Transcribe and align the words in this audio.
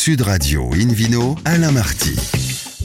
Sud 0.00 0.22
Radio 0.22 0.70
Invino, 0.72 1.36
Alain 1.44 1.72
Marty. 1.72 2.16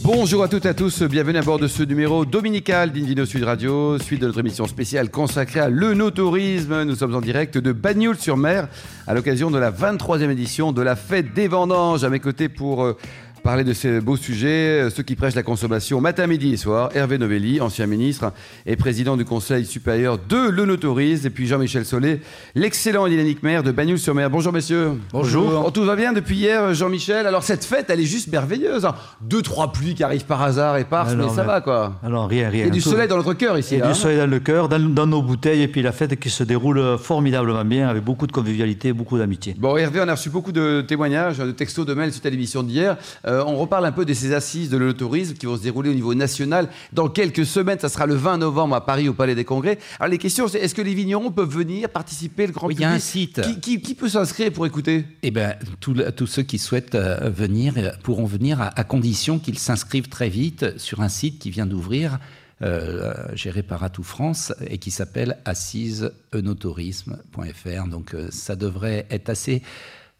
Bonjour 0.04 0.44
à 0.44 0.50
toutes 0.50 0.66
et 0.66 0.68
à 0.68 0.74
tous, 0.74 1.02
bienvenue 1.04 1.38
à 1.38 1.44
bord 1.44 1.60
de 1.60 1.68
ce 1.70 1.82
numéro 1.82 2.26
dominical 2.26 2.92
d'Invino 2.92 3.26
Sud 3.26 3.46
Radio, 3.46 3.98
suite 4.00 4.20
de 4.20 4.28
notre 4.28 4.42
émission 4.42 4.68
spéciale 4.68 5.10
consacrée 5.10 5.62
à 5.62 5.70
l'œnotourisme. 5.70 6.84
Nous 6.84 6.96
sommes 6.96 7.16
en 7.16 7.22
direct 7.22 7.58
de 7.58 7.72
Bagnoul-sur-Mer 7.72 8.68
à 9.08 9.14
l'occasion 9.14 9.50
de 9.50 9.58
la 9.58 9.72
23e 9.72 10.30
édition 10.30 10.74
de 10.74 10.82
la 10.82 10.98
fête 10.98 11.34
des 11.34 11.48
vendanges. 11.48 12.04
À 12.04 12.10
mes 12.10 12.20
côtés 12.20 12.50
pour 12.50 12.84
euh, 12.84 12.98
parler 13.46 13.64
de 13.64 13.74
ces 13.74 14.02
beaux 14.02 14.18
sujets, 14.18 14.82
euh, 14.82 14.90
ceux 14.90 15.04
qui 15.04 15.16
prêchent 15.16 15.36
la 15.36 15.44
consommation 15.44 16.02
matin, 16.02 16.26
midi 16.26 16.54
et 16.54 16.58
soir. 16.58 16.90
Hervé 16.96 17.20
Novelli, 17.20 17.62
ancien 17.62 17.86
ministre 17.86 18.34
et 18.66 18.76
président 18.76 19.18
du 19.18 19.24
Conseil 19.24 19.68
supérieur 19.68 20.18
de 20.18 20.50
l'œnotourisme. 20.50 21.28
Et 21.28 21.30
puis 21.30 21.46
Jean-Michel 21.46 21.86
Solé, 21.86 22.22
l'excellent 22.56 23.06
et 23.06 23.12
dynamique 23.12 23.44
maire 23.44 23.62
de 23.62 23.72
Bagnoul-sur-Mer. 23.72 24.32
Bonjour 24.32 24.52
messieurs. 24.52 24.94
Bonjour. 25.12 25.64
Oh, 25.64 25.70
tout 25.70 25.84
va 25.84 25.96
bien 25.96 26.12
depuis 26.12 26.38
hier, 26.38 26.74
Jean-Michel? 26.74 27.28
Alors 27.28 27.44
cette 27.44 27.64
fête, 27.64 27.86
elle 27.90 28.00
est 28.00 28.06
juste 28.06 28.32
merveilleuse. 28.32 28.84
hein. 28.84 28.96
Deux, 29.22 29.44
trois 29.44 29.72
pluies 29.72 29.94
qui 29.94 30.04
arrivent 30.04 30.26
par 30.26 30.42
hasard 30.42 30.78
et 30.78 30.84
partent, 30.84 31.12
Alors, 31.12 31.30
mais 31.30 31.36
ça 31.36 31.44
va 31.44 31.62
quoi. 31.62 32.00
Alors 32.04 32.28
rien, 32.28 32.50
rien. 32.50 32.64
Il 32.64 32.68
y 32.70 32.72
a 32.72 32.74
du 32.74 32.82
soleil 32.82 33.08
dans 33.08 33.18
notre 33.18 33.36
cœur 33.36 33.60
ici. 33.60 33.76
Il 33.76 33.78
y 33.78 33.82
a 33.84 33.86
hein. 33.86 33.92
du 33.92 33.96
soleil 33.96 34.18
dans 34.18 34.26
le 34.26 34.40
cœur, 34.40 34.70
dans, 34.70 34.80
dans 34.80 35.06
nos 35.06 35.22
bouteilles, 35.22 35.62
et 35.62 35.68
puis 35.68 35.84
la 35.84 35.92
fête 35.92 36.20
qui 36.20 36.32
se 36.32 36.44
déroule 36.44 36.98
formidablement 36.98 37.64
bien, 37.64 37.90
avec 37.90 38.04
beaucoup 38.04 38.26
de 38.26 38.32
convivialité, 38.32 38.92
beaucoup 38.92 39.20
d'amitié. 39.20 39.56
Bon, 39.56 39.78
Hervé, 39.78 40.02
on 40.04 40.08
a 40.08 40.16
reçu 40.16 40.32
beaucoup 40.32 40.52
de 40.52 40.82
témoignages, 40.82 41.38
de 41.38 41.52
textos, 41.52 41.86
de 41.86 41.94
mails 41.94 42.12
suite 42.12 42.26
à 42.26 42.32
l'émission 42.32 42.64
d'hier. 42.64 42.98
Euh, 43.28 43.35
on 43.46 43.58
reparle 43.58 43.86
un 43.86 43.92
peu 43.92 44.06
de 44.06 44.14
ces 44.14 44.34
assises 44.34 44.70
de 44.70 44.78
l'autorisme 44.78 45.34
qui 45.36 45.46
vont 45.46 45.58
se 45.58 45.64
dérouler 45.64 45.90
au 45.90 45.94
niveau 45.94 46.14
national. 46.14 46.70
Dans 46.94 47.10
quelques 47.10 47.46
semaines, 47.46 47.80
ça 47.80 47.90
sera 47.90 48.06
le 48.06 48.16
20 48.16 48.38
novembre 48.38 48.76
à 48.76 48.86
Paris, 48.86 49.10
au 49.10 49.14
Palais 49.14 49.36
des 49.36 49.46
Congrès. 49.46 49.78
Alors, 50.00 50.12
les 50.12 50.18
questions, 50.18 50.48
c'est 50.48 50.60
est-ce 50.60 50.76
que 50.76 50.82
les 50.82 50.94
vignerons 50.94 51.32
peuvent 51.32 51.50
venir 51.50 51.90
participer, 51.90 52.48
le 52.48 52.54
grand 52.54 52.68
Oui, 52.68 52.76
il 52.78 52.82
y 52.82 52.84
public 52.84 52.94
a 52.94 52.96
un 52.96 53.00
site. 53.00 53.42
Qui, 53.42 53.60
qui- 53.60 53.82
qui 53.82 53.96
peut 53.96 54.10
s'inscrire 54.10 54.52
pour 54.52 54.66
écouter? 54.66 55.06
Eh 55.24 55.32
ben, 55.32 55.56
tous 55.80 56.28
ceux 56.28 56.44
qui 56.44 56.58
souhaitent 56.58 56.96
euh, 56.96 57.30
venir 57.30 57.74
euh, 57.78 57.90
pourront 58.04 58.26
venir 58.26 58.62
à, 58.62 58.68
à 58.80 58.84
condition 58.84 59.40
qu'ils 59.40 59.60
s'inscrivent 59.60 60.10
très 60.10 60.30
vite 60.30 60.78
sur 60.78 61.02
un 61.02 61.10
site 61.10 61.40
qui 61.40 61.50
vient 61.50 61.66
d'ouvrir, 61.66 62.20
euh, 62.62 63.14
géré 63.34 63.64
par 63.64 63.84
Atout 63.84 64.04
France 64.04 64.54
et 64.68 64.78
qui 64.78 64.92
s'appelle 64.92 65.38
assiseunotourisme.fr. 65.46 67.88
Donc, 67.90 68.14
euh, 68.14 68.28
ça 68.32 68.56
devrait 68.56 69.06
être 69.10 69.30
assez 69.30 69.62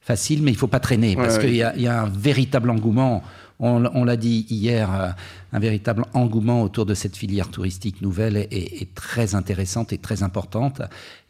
facile, 0.06 0.44
mais 0.44 0.52
il 0.52 0.58
faut 0.58 0.68
pas 0.68 0.80
traîner 0.80 1.16
parce 1.16 1.38
Ouais, 1.38 1.42
qu'il 1.42 1.56
y 1.56 1.88
a 1.88 2.02
un 2.02 2.10
véritable 2.10 2.70
engouement. 2.70 3.24
On, 3.60 4.04
l'a 4.04 4.18
dit 4.18 4.46
hier, 4.50 4.94
euh, 4.94 5.10
un 5.54 5.60
véritable 5.60 6.04
engouement 6.14 6.62
autour 6.62 6.86
de 6.86 6.94
cette 6.94 7.16
filière 7.16 7.50
touristique 7.50 8.02
nouvelle 8.02 8.36
est, 8.36 8.52
est- 8.52 8.82
est 8.82 8.94
très 8.94 9.34
intéressante 9.34 9.94
et 9.94 9.98
très 9.98 10.24
importante. 10.24 10.82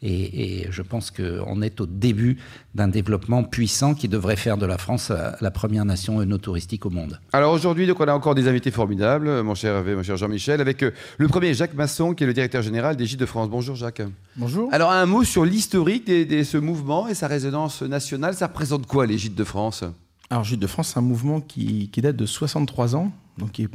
Et, 0.02 0.62
et 0.62 0.66
je 0.72 0.82
pense 0.82 1.12
qu'on 1.12 1.62
est 1.62 1.80
au 1.80 1.86
début 1.86 2.38
d'un 2.74 2.88
développement 2.88 3.44
puissant 3.44 3.94
qui 3.94 4.08
devrait 4.08 4.34
faire 4.36 4.56
de 4.58 4.66
la 4.66 4.76
France 4.76 5.10
euh, 5.12 5.30
la 5.40 5.52
première 5.52 5.84
nation 5.84 6.20
œnotouristique 6.20 6.84
au 6.84 6.90
monde. 6.90 7.20
Alors 7.32 7.52
aujourd'hui, 7.52 7.86
donc, 7.86 8.00
on 8.00 8.08
a 8.08 8.12
encore 8.12 8.34
des 8.34 8.48
invités 8.48 8.72
formidables, 8.72 9.42
mon 9.42 9.54
cher 9.54 9.76
Hervé, 9.76 9.94
mon 9.94 10.02
cher 10.02 10.16
Jean-Michel, 10.16 10.60
avec 10.60 10.82
euh, 10.82 10.90
le 11.18 11.28
premier 11.28 11.54
Jacques 11.54 11.74
Masson, 11.74 12.12
qui 12.12 12.24
est 12.24 12.26
le 12.26 12.34
directeur 12.34 12.60
général 12.62 12.96
des 12.96 13.06
Gîtes 13.06 13.20
de 13.20 13.26
France. 13.26 13.48
Bonjour 13.48 13.76
Jacques. 13.76 14.02
Bonjour. 14.36 14.68
Alors 14.72 14.90
un 14.90 15.06
mot 15.06 15.22
sur 15.22 15.44
l'historique 15.44 16.08
de, 16.08 16.24
de 16.24 16.42
ce 16.42 16.56
mouvement 16.58 17.06
et 17.06 17.14
sa 17.14 17.28
résonance 17.28 17.82
nationale. 17.82 18.34
Ça 18.34 18.48
représente 18.48 18.86
quoi 18.86 19.06
les 19.06 19.16
Gîtes 19.16 19.36
de 19.36 19.44
France? 19.44 19.84
Alors, 20.30 20.44
Gîtes 20.44 20.60
de 20.60 20.66
France, 20.66 20.88
c'est 20.94 20.98
un 20.98 21.02
mouvement 21.02 21.40
qui, 21.40 21.88
qui 21.90 22.00
date 22.00 22.16
de 22.16 22.26
63 22.26 22.96
ans, 22.96 23.12
donc 23.38 23.52
qui 23.52 23.62
est 23.64 23.68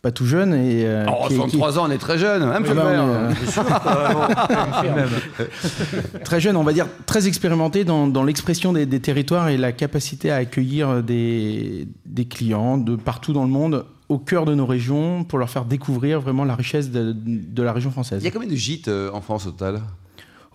pas 0.00 0.12
tout 0.12 0.26
jeune. 0.26 0.54
Et, 0.54 0.86
euh, 0.86 1.04
Oh, 1.08 1.26
qui 1.26 1.34
est- 1.34 1.36
63 1.36 1.78
ans, 1.78 1.86
on 1.88 1.90
est 1.90 1.98
très 1.98 2.18
jeune, 2.18 2.42
hein, 2.42 2.52
Ah 2.54 2.60
bah, 2.60 2.72
le 2.72 2.80
on 2.80 2.84
maire 2.84 3.30
est, 3.34 4.98
euh, 5.40 6.18
très 6.24 6.40
jeune, 6.40 6.56
on 6.56 6.62
va 6.62 6.72
dire 6.72 6.86
très 7.06 7.26
expérimenté 7.26 7.84
dans, 7.84 8.06
dans 8.06 8.22
l'expression 8.22 8.72
des, 8.72 8.86
des 8.86 9.00
territoires 9.00 9.48
et 9.48 9.56
la 9.56 9.72
capacité 9.72 10.30
à 10.30 10.36
accueillir 10.36 11.02
des, 11.02 11.88
des 12.06 12.26
clients 12.26 12.78
de 12.78 12.96
partout 12.96 13.32
dans 13.32 13.42
le 13.44 13.50
monde 13.50 13.84
au 14.08 14.18
cœur 14.18 14.44
de 14.46 14.54
nos 14.54 14.66
régions 14.66 15.24
pour 15.24 15.38
leur 15.38 15.50
faire 15.50 15.64
découvrir 15.64 16.20
vraiment 16.20 16.44
la 16.44 16.54
richesse 16.54 16.90
de, 16.90 17.12
de 17.14 17.62
la 17.62 17.72
région 17.72 17.90
française. 17.90 18.22
Il 18.22 18.24
y 18.24 18.28
a 18.28 18.30
combien 18.30 18.48
de 18.48 18.54
gîtes 18.54 18.88
euh, 18.88 19.10
en 19.12 19.20
France 19.20 19.46
au 19.46 19.50
total? 19.50 19.80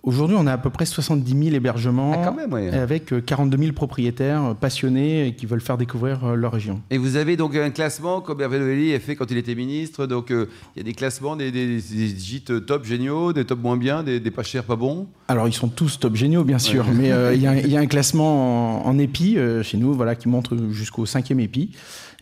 Aujourd'hui, 0.06 0.36
on 0.38 0.46
a 0.46 0.52
à 0.52 0.58
peu 0.58 0.68
près 0.68 0.84
70 0.84 1.30
000 1.44 1.56
hébergements 1.56 2.12
Ah, 2.14 2.20
quand 2.22 2.34
même, 2.34 2.52
ouais. 2.52 2.68
avec 2.70 3.10
euh, 3.14 3.22
42 3.22 3.56
000 3.56 3.72
propriétaires 3.72 4.44
euh, 4.44 4.54
passionnés 4.54 5.28
et 5.28 5.34
qui 5.34 5.46
veulent 5.46 5.62
faire 5.62 5.78
découvrir 5.78 6.22
euh, 6.26 6.34
leur 6.34 6.52
région. 6.52 6.82
Et 6.90 6.98
vous 6.98 7.16
avez 7.16 7.38
donc 7.38 7.56
un 7.56 7.70
classement, 7.70 8.20
comme 8.20 8.38
Hervé 8.42 8.58
Novelli 8.58 8.92
a 8.94 9.00
fait 9.00 9.16
quand 9.16 9.30
il 9.30 9.38
était 9.38 9.54
ministre. 9.54 10.04
Donc 10.06 10.30
euh, 10.30 10.46
il 10.76 10.80
y 10.80 10.82
a 10.82 10.84
des 10.84 10.92
classements 10.92 11.36
des, 11.36 11.50
des- 11.50 11.76
des 11.80 12.16
gîtes 12.18 12.66
top 12.66 12.84
géniaux, 12.84 13.32
des 13.32 13.46
top 13.46 13.62
moins 13.62 13.78
bien, 13.78 14.02
des, 14.02 14.20
des 14.20 14.30
pas 14.30 14.42
chers, 14.42 14.64
pas 14.64 14.76
bons? 14.76 15.06
Alors, 15.28 15.48
ils 15.48 15.54
sont 15.54 15.68
tous 15.68 15.98
top 15.98 16.16
géniaux, 16.16 16.44
bien 16.44 16.58
sûr, 16.58 16.84
mais 16.92 17.10
euh, 17.10 17.32
il 17.34 17.40
y, 17.40 17.46
a 17.46 17.52
un- 17.52 17.56
il 17.56 17.70
y 17.70 17.76
a 17.78 17.80
un 17.80 17.86
classement 17.94 18.84
en, 18.84 18.90
en 18.90 18.98
épi 18.98 19.38
euh, 19.38 19.62
chez 19.62 19.78
nous 19.78 19.94
voilà, 19.94 20.16
qui 20.16 20.28
montre 20.28 20.54
jusqu'au 20.70 21.06
cinquième 21.06 21.40
épi, 21.40 21.70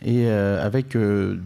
et 0.05 0.27
euh, 0.27 0.65
avec 0.65 0.95
euh, 0.95 1.37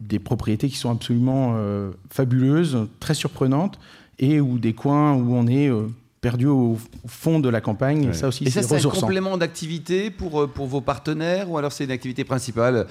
des 0.00 0.18
propriétés 0.20 0.70
qui 0.70 0.76
sont 0.76 0.90
absolument 0.90 1.52
euh, 1.56 1.90
fabuleuses, 2.10 2.78
très 2.98 3.12
surprenantes, 3.12 3.78
et 4.18 4.40
où 4.40 4.58
des 4.58 4.72
coins 4.72 5.14
où 5.14 5.34
on 5.34 5.46
est 5.46 5.68
euh, 5.68 5.86
perdu 6.20 6.46
au, 6.46 6.78
fond 7.06 7.38
de 7.40 7.48
la 7.48 7.60
campagne, 7.60 8.08
et 8.10 8.12
ça 8.12 8.28
aussi, 8.28 8.44
Et 8.44 8.50
ça, 8.50 8.62
c'est 8.62 8.84
un 8.84 8.90
complément 8.90 9.36
d'activité 9.36 10.10
pour, 10.10 10.42
euh, 10.42 10.46
pour 10.46 10.66
vos 10.66 10.80
partenaires 10.80 11.50
ou 11.50 11.58
alors 11.58 11.72
c'est 11.72 11.84
une 11.84 11.90
activité 11.90 12.24
principale? 12.24 12.86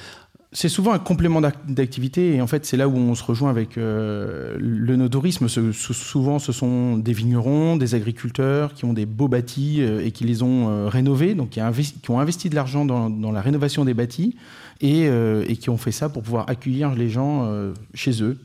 C'est 0.51 0.69
souvent 0.69 0.93
un 0.93 0.99
complément 0.99 1.41
d'ac- 1.41 1.65
d'activité 1.67 2.35
et 2.35 2.41
en 2.41 2.47
fait 2.47 2.65
c'est 2.65 2.77
là 2.77 2.87
où 2.87 2.95
on 2.95 3.13
se 3.13 3.23
rejoint 3.25 3.49
avec 3.49 3.77
euh, 3.77 4.55
le 4.57 4.95
no-tourisme. 4.95 5.49
Souvent 5.49 6.39
ce 6.39 6.53
sont 6.53 6.95
des 6.97 7.11
vignerons, 7.11 7.75
des 7.75 7.93
agriculteurs 7.93 8.73
qui 8.73 8.85
ont 8.85 8.93
des 8.93 9.05
beaux 9.05 9.27
bâtis 9.27 9.81
euh, 9.81 10.05
et 10.05 10.11
qui 10.11 10.23
les 10.23 10.43
ont 10.43 10.69
euh, 10.69 10.87
rénovés, 10.87 11.33
donc 11.35 11.49
qui, 11.49 11.59
a 11.59 11.69
investi- 11.69 11.99
qui 12.01 12.09
ont 12.09 12.21
investi 12.21 12.49
de 12.49 12.55
l'argent 12.55 12.85
dans, 12.85 13.09
dans 13.09 13.33
la 13.33 13.41
rénovation 13.41 13.83
des 13.83 13.93
bâtis 13.93 14.37
et, 14.79 15.07
euh, 15.07 15.43
et 15.49 15.57
qui 15.57 15.69
ont 15.69 15.77
fait 15.77 15.91
ça 15.91 16.07
pour 16.07 16.23
pouvoir 16.23 16.47
accueillir 16.49 16.95
les 16.95 17.09
gens 17.09 17.43
euh, 17.45 17.73
chez 17.93 18.23
eux, 18.23 18.37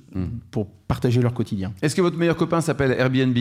pour 0.51 0.67
partager 0.91 1.23
leur 1.23 1.33
quotidien. 1.33 1.73
Est-ce 1.83 1.95
que 1.95 2.03
votre 2.03 2.17
meilleur 2.17 2.37
copain 2.37 2.61
s'appelle 2.61 2.91
Airbnb? 2.99 3.39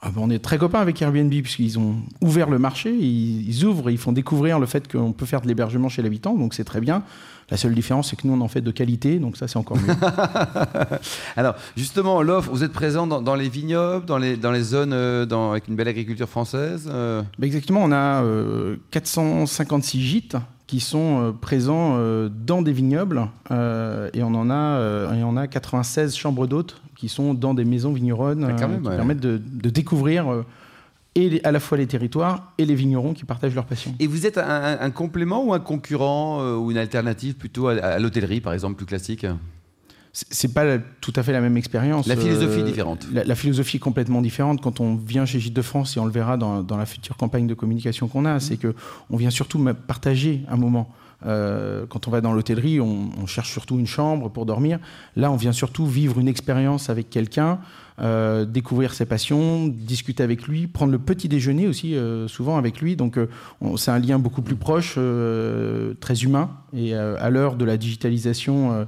Ah 0.00 0.10
ben, 0.12 0.20
on 0.22 0.30
est 0.30 0.38
très 0.38 0.56
copains 0.58 0.78
avec 0.80 1.02
Airbnb 1.02 1.32
puisqu'ils 1.42 1.76
ont 1.80 1.96
ouvert 2.20 2.48
le 2.48 2.60
marché, 2.60 2.94
ils, 2.94 3.48
ils 3.48 3.64
ouvrent, 3.64 3.90
ils 3.90 3.98
font 3.98 4.12
découvrir 4.12 4.60
le 4.60 4.66
fait 4.66 4.86
qu'on 4.90 5.10
peut 5.12 5.26
faire 5.26 5.40
de 5.40 5.48
l'hébergement 5.48 5.88
chez 5.88 6.00
l'habitant, 6.02 6.34
donc 6.36 6.54
c'est 6.54 6.62
très 6.62 6.80
bien. 6.80 7.02
La 7.50 7.56
seule 7.56 7.74
différence, 7.74 8.10
c'est 8.10 8.14
que 8.16 8.24
nous, 8.28 8.34
on 8.34 8.40
en 8.40 8.46
fait 8.46 8.60
de 8.60 8.70
qualité, 8.70 9.18
donc 9.18 9.36
ça, 9.36 9.48
c'est 9.48 9.56
encore 9.56 9.78
mieux. 9.78 9.94
Alors, 11.36 11.54
justement, 11.76 12.22
l'offre, 12.22 12.50
vous 12.50 12.62
êtes 12.62 12.72
présent 12.72 13.06
dans, 13.08 13.20
dans 13.22 13.34
les 13.34 13.48
vignobles, 13.48 14.04
dans 14.06 14.18
les, 14.18 14.36
dans 14.36 14.52
les 14.52 14.62
zones 14.62 14.92
euh, 14.92 15.26
dans- 15.26 15.50
avec 15.52 15.66
une 15.66 15.74
belle 15.74 15.88
agriculture 15.88 16.28
française 16.28 16.88
euh, 16.92 17.22
Bah, 17.38 17.46
exactement, 17.46 17.80
on 17.82 17.90
a 17.90 18.22
euh, 18.22 18.76
456 18.90 20.00
gîtes 20.02 20.36
qui 20.68 20.78
sont 20.80 21.20
euh, 21.20 21.32
présents 21.32 21.96
euh, 21.98 22.28
dans 22.28 22.62
des 22.62 22.72
vignobles 22.72 23.26
euh, 23.50 24.08
et 24.14 24.22
on 24.22 24.34
en 24.34 24.48
a 24.50 25.14
et 25.16 25.24
on 25.24 25.36
a 25.36 25.48
96 25.48 26.14
chambres 26.14 26.46
d'hôtes 26.46 26.80
qui 26.94 27.08
sont 27.08 27.34
dans 27.34 27.54
des 27.54 27.64
maisons 27.64 27.92
vigneronnes 27.92 28.44
Ah, 28.48 28.66
même, 28.68 28.82
qui 28.82 28.88
ouais. 28.88 28.96
permettent 28.96 29.18
de, 29.20 29.38
de 29.38 29.70
découvrir 29.70 30.44
et 31.14 31.30
les- 31.30 31.40
à 31.42 31.50
la 31.52 31.58
fois 31.58 31.78
les 31.78 31.86
territoires 31.86 32.52
et 32.58 32.64
les 32.66 32.74
vignerons 32.74 33.12
qui 33.14 33.24
partagent 33.24 33.54
leur 33.54 33.64
passion. 33.64 33.94
Et 33.98 34.06
vous 34.06 34.26
êtes 34.26 34.36
un, 34.38 34.42
un- 34.46 34.80
un 34.80 34.90
complément 34.90 35.42
ou 35.44 35.52
un 35.54 35.58
concurrent 35.60 36.40
euh, 36.42 36.56
ou 36.56 36.70
une 36.70 36.76
alternative 36.78 37.34
plutôt 37.36 37.68
à, 37.68 37.72
à 37.76 37.98
l'hôtellerie, 37.98 38.40
par 38.40 38.52
exemple, 38.52 38.76
plus 38.76 38.86
classique? 38.86 39.26
C'est 40.30 40.52
pas 40.52 40.78
tout 41.00 41.12
à 41.16 41.22
fait 41.22 41.32
la 41.32 41.40
même 41.40 41.56
expérience. 41.56 42.06
La 42.06 42.16
philosophie 42.16 42.58
est 42.58 42.62
Euh, 42.62 42.66
différente. 42.66 43.06
La, 43.12 43.24
la 43.24 43.34
philosophie 43.34 43.76
est 43.76 43.80
complètement 43.80 44.20
différente 44.22 44.60
quand 44.60 44.80
on 44.80 44.96
vient 44.96 45.24
chez 45.26 45.38
Gîtes 45.38 45.54
de 45.54 45.62
France 45.62 45.96
et 45.96 46.00
on 46.00 46.04
le 46.06 46.10
verra 46.10 46.36
dans, 46.36 46.62
dans 46.62 46.76
la 46.76 46.86
future 46.86 47.16
campagne 47.16 47.46
de 47.46 47.54
communication 47.54 48.08
qu'on 48.08 48.24
a. 48.24 48.40
C'est 48.40 48.56
que 48.56 48.74
on 49.10 49.16
vient 49.16 49.30
surtout 49.30 49.64
partager 49.86 50.42
un 50.48 50.56
moment. 50.56 50.90
Euh, 51.26 51.84
quand 51.88 52.06
on 52.06 52.10
va 52.10 52.20
dans 52.20 52.32
l'hôtellerie, 52.32 52.80
on, 52.80 53.10
on 53.20 53.26
cherche 53.26 53.50
surtout 53.50 53.78
une 53.78 53.86
chambre 53.86 54.28
pour 54.30 54.46
dormir. 54.46 54.78
Là, 55.16 55.30
on 55.32 55.36
vient 55.36 55.52
surtout 55.52 55.86
vivre 55.86 56.18
une 56.20 56.28
expérience 56.28 56.90
avec 56.90 57.10
quelqu'un, 57.10 57.58
euh, 58.00 58.44
découvrir 58.44 58.94
ses 58.94 59.06
passions, 59.06 59.66
discuter 59.66 60.22
avec 60.22 60.46
lui, 60.46 60.66
prendre 60.66 60.92
le 60.92 60.98
petit 60.98 61.28
déjeuner 61.28 61.66
aussi 61.66 61.94
euh, 61.96 62.28
souvent 62.28 62.56
avec 62.56 62.80
lui. 62.80 62.94
Donc, 62.96 63.18
euh, 63.18 63.26
c'est 63.76 63.90
un 63.90 63.98
lien 63.98 64.18
beaucoup 64.18 64.42
plus 64.42 64.56
proche, 64.56 64.98
très 66.00 66.22
humain. 66.22 66.50
Et 66.76 66.94
à 66.94 67.30
l'heure 67.30 67.56
de 67.56 67.64
la 67.64 67.76
digitalisation 67.76 68.86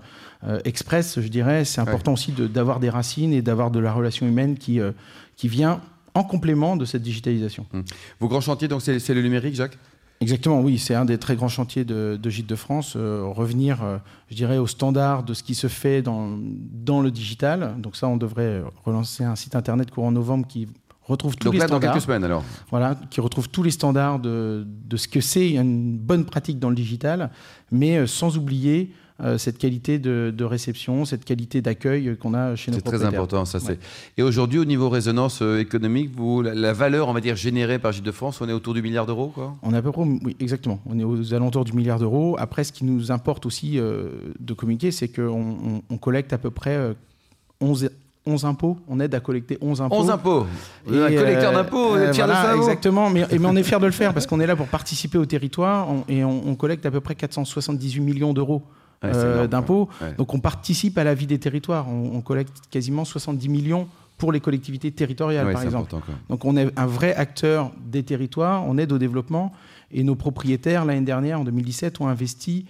express, 0.65 1.21
je 1.21 1.29
dirais, 1.29 1.65
c'est 1.65 1.81
important 1.81 2.13
aussi 2.15 2.33
de- 2.33 2.47
d'avoir 2.47 2.81
des 2.81 2.91
racines 2.91 3.33
et 3.33 3.43
d'avoir 3.43 3.71
de 3.71 3.79
la 3.79 3.93
relation 3.93 4.27
humaine 4.27 4.57
qui, 4.57 4.81
qui 5.37 5.49
vient 5.49 5.81
en 6.15 6.25
complément 6.25 6.77
de 6.77 6.85
cette 6.85 7.03
digitalisation. 7.03 7.67
Vos 8.21 8.29
grands 8.29 8.41
chantiers, 8.41 8.69
donc, 8.69 8.83
c'est 8.83 9.15
le 9.15 9.23
numérique, 9.23 9.55
Jacques? 9.55 9.79
Exactement, 10.23 10.61
oui, 10.61 10.79
c'est 10.79 10.95
un 10.95 11.07
des 11.07 11.17
très 11.17 11.35
grands 11.35 11.49
chantiers 11.49 11.85
de, 11.87 12.19
de 12.23 12.31
Gîtes 12.31 12.47
de 12.49 12.55
France, 12.55 12.93
euh, 12.95 13.25
revenir, 13.25 13.83
euh, 13.83 13.97
je 14.29 14.37
dirais, 14.37 14.59
au 14.59 14.67
standard 14.67 15.23
de 15.23 15.33
ce 15.33 15.43
qui 15.43 15.55
se 15.55 15.67
fait 15.67 16.03
dans, 16.03 16.39
dans 16.39 17.01
le 17.01 17.11
digital. 17.11 17.77
Donc 17.79 17.97
ça, 17.97 18.07
on 18.07 18.19
devrait 18.19 18.63
relancer 18.85 19.25
un 19.25 19.35
site 19.35 19.57
internet 19.57 19.91
courant 19.91 20.13
novembre 20.13 20.47
qui 20.47 20.69
retrouve 21.05 21.37
tous 21.37 21.47
Donc 21.47 21.55
les 21.55 21.61
là, 21.61 21.67
dans 21.69 21.79
standards. 21.79 21.95
quelques 21.95 22.05
semaines, 22.05 22.25
alors. 22.25 22.45
Voilà, 22.69 22.97
qui 23.09 23.23
retrouve 23.23 23.49
tous 23.49 23.63
les 23.63 23.71
standards 23.71 24.19
de, 24.19 24.67
de 24.67 24.97
ce 24.99 25.09
que 25.09 25.23
c'est 25.23 25.53
une 25.53 25.97
bonne 25.97 26.27
pratique 26.27 26.59
dans 26.59 26.69
le 26.69 26.77
digital, 26.77 27.31
mais 27.73 27.97
euh, 27.97 28.07
sans 28.07 28.37
oublier 28.37 28.93
cette 29.39 29.59
qualité 29.59 29.99
de, 29.99 30.45
réception, 30.45 31.05
cette 31.05 31.25
qualité 31.25 31.61
d'accueil 31.63 32.17
qu'on 32.17 32.35
a 32.35 32.57
chez 32.57 32.71
nos 32.71 32.79
C'est 32.79 32.83
très 32.83 33.05
important, 33.05 33.45
ça. 33.45 33.61
c'est. 33.61 33.79
Et 34.17 34.23
aujourd'hui, 34.23 34.59
au 34.59 34.65
niveau 34.65 34.89
résonance 34.89 35.43
euh, 35.43 35.59
économique, 35.59 36.11
vous, 36.15 36.43
la, 36.43 36.73
valeur, 36.73 37.09
on 37.09 37.13
va 37.13 37.21
dire, 37.21 37.37
générée 37.37 37.79
par 37.79 37.93
Gilles 37.93 38.05
de 38.05 38.13
France, 38.13 38.41
on 38.41 38.49
est 38.49 38.53
autour 38.53 38.75
du 38.75 38.83
milliard 38.83 39.07
d'euros, 39.07 39.29
quoi? 39.29 39.57
On 39.63 39.73
est 39.75 39.77
à 39.77 39.83
peu 39.83 39.93
près, 39.93 40.03
oui, 40.03 40.37
exactement. 40.41 40.81
On 40.87 40.99
est 40.99 41.05
aux 41.05 41.35
alentours 41.35 41.65
du 41.65 41.73
milliard 41.73 41.99
d'euros. 41.99 42.37
Après, 42.39 42.65
ce 42.65 42.73
qui 42.73 42.85
nous 42.85 43.13
importe 43.13 43.47
aussi 43.47 43.79
de 43.79 44.55
communiquer, 44.55 44.91
c'est 44.91 45.09
qu'on 45.09 45.83
on, 45.89 45.99
collecte 45.99 46.33
à 46.33 46.39
peu 46.39 46.51
près 46.51 46.95
11, 47.61 47.91
11 48.27 48.45
impôts, 48.45 48.79
on 48.87 49.01
aide 49.01 49.15
à 49.15 49.21
collecter 49.21 49.57
11 49.61 49.81
impôts. 49.81 49.97
11 49.97 50.11
impôts 50.11 50.47
Un 50.89 51.09
collecteur 51.09 51.53
d'impôts, 51.53 51.95
euh, 51.97 52.13
voilà, 52.13 52.57
Exactement, 52.57 53.09
mais, 53.09 53.27
mais, 53.31 53.47
on 53.47 53.57
est 53.57 53.63
fiers 53.63 53.79
de 53.79 53.87
le 53.87 53.93
faire 53.93 54.13
parce 54.13 54.27
qu'on 54.27 54.41
est 54.41 54.47
là 54.47 54.57
pour 54.57 54.67
participer 54.67 55.17
au 55.17 55.25
territoire 55.25 55.89
et 56.09 56.23
on, 56.25 56.55
collecte 56.55 56.85
à 56.85 56.91
peu 56.91 57.01
près 57.01 57.15
478 57.15 58.01
millions 58.01 58.35
d'euros 58.35 58.63
euh, 59.05 59.47
d'impôts. 59.47 59.89
Donc 60.19 60.35
on 60.35 60.41
participe 60.41 60.99
à 60.99 61.05
la 61.05 61.15
vie 61.15 61.27
des 61.27 61.39
territoires. 61.39 61.89
On, 61.89 62.21
collecte 62.21 62.61
quasiment 62.71 63.05
70 63.05 63.49
millions 63.49 63.89
pour 64.19 64.31
les 64.31 64.41
collectivités 64.41 64.93
territoriales, 64.93 65.51
par 65.53 65.63
exemple. 65.63 65.95
Donc 66.29 66.45
on 66.45 66.57
est 66.57 66.71
un 66.79 66.87
vrai 66.87 67.15
acteur 67.15 67.73
des 67.87 68.03
territoires, 68.03 68.65
on 68.67 68.77
aide 68.77 68.93
au 68.93 68.99
développement 68.99 69.53
et 69.91 70.05
nos 70.05 70.15
propriétaires, 70.15 70.85
l'année 70.85 71.05
dernière, 71.05 71.41
en 71.41 71.45
2017, 71.45 72.01
ont 72.01 72.09
investi 72.09 72.67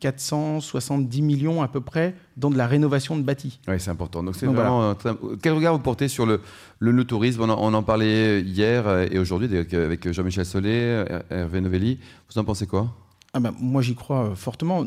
470 0.00 1.20
euh, 1.20 1.22
millions 1.22 1.62
à 1.62 1.68
peu 1.68 1.82
près 1.82 2.14
dans 2.38 2.50
de 2.50 2.56
la 2.56 2.66
rénovation 2.66 3.16
de 3.16 3.22
bâtis. 3.22 3.60
Oui, 3.68 3.74
c'est 3.78 3.90
important. 3.90 4.22
Donc, 4.22 4.34
c'est 4.34 4.46
vraiment 4.46 4.94
Quel 5.42 5.52
regard 5.52 5.74
vous 5.74 5.82
portez 5.82 6.08
sur 6.08 6.24
le, 6.24 6.40
le 6.80 7.04
tourisme? 7.04 7.42
On 7.42 7.74
en, 7.74 7.82
parlait 7.82 8.40
hier 8.40 8.88
et 9.12 9.18
aujourd'hui 9.18 9.54
avec 9.54 10.10
Jean-Michel 10.10 10.46
Solé, 10.46 11.04
Hervé 11.30 11.60
Novelli. 11.60 12.00
Vous 12.30 12.40
en 12.40 12.44
pensez 12.44 12.66
quoi? 12.66 12.88
Ah 13.34 13.40
ben, 13.40 13.54
Moi, 13.60 13.82
j'y 13.82 13.94
crois 13.94 14.32
fortement. 14.34 14.86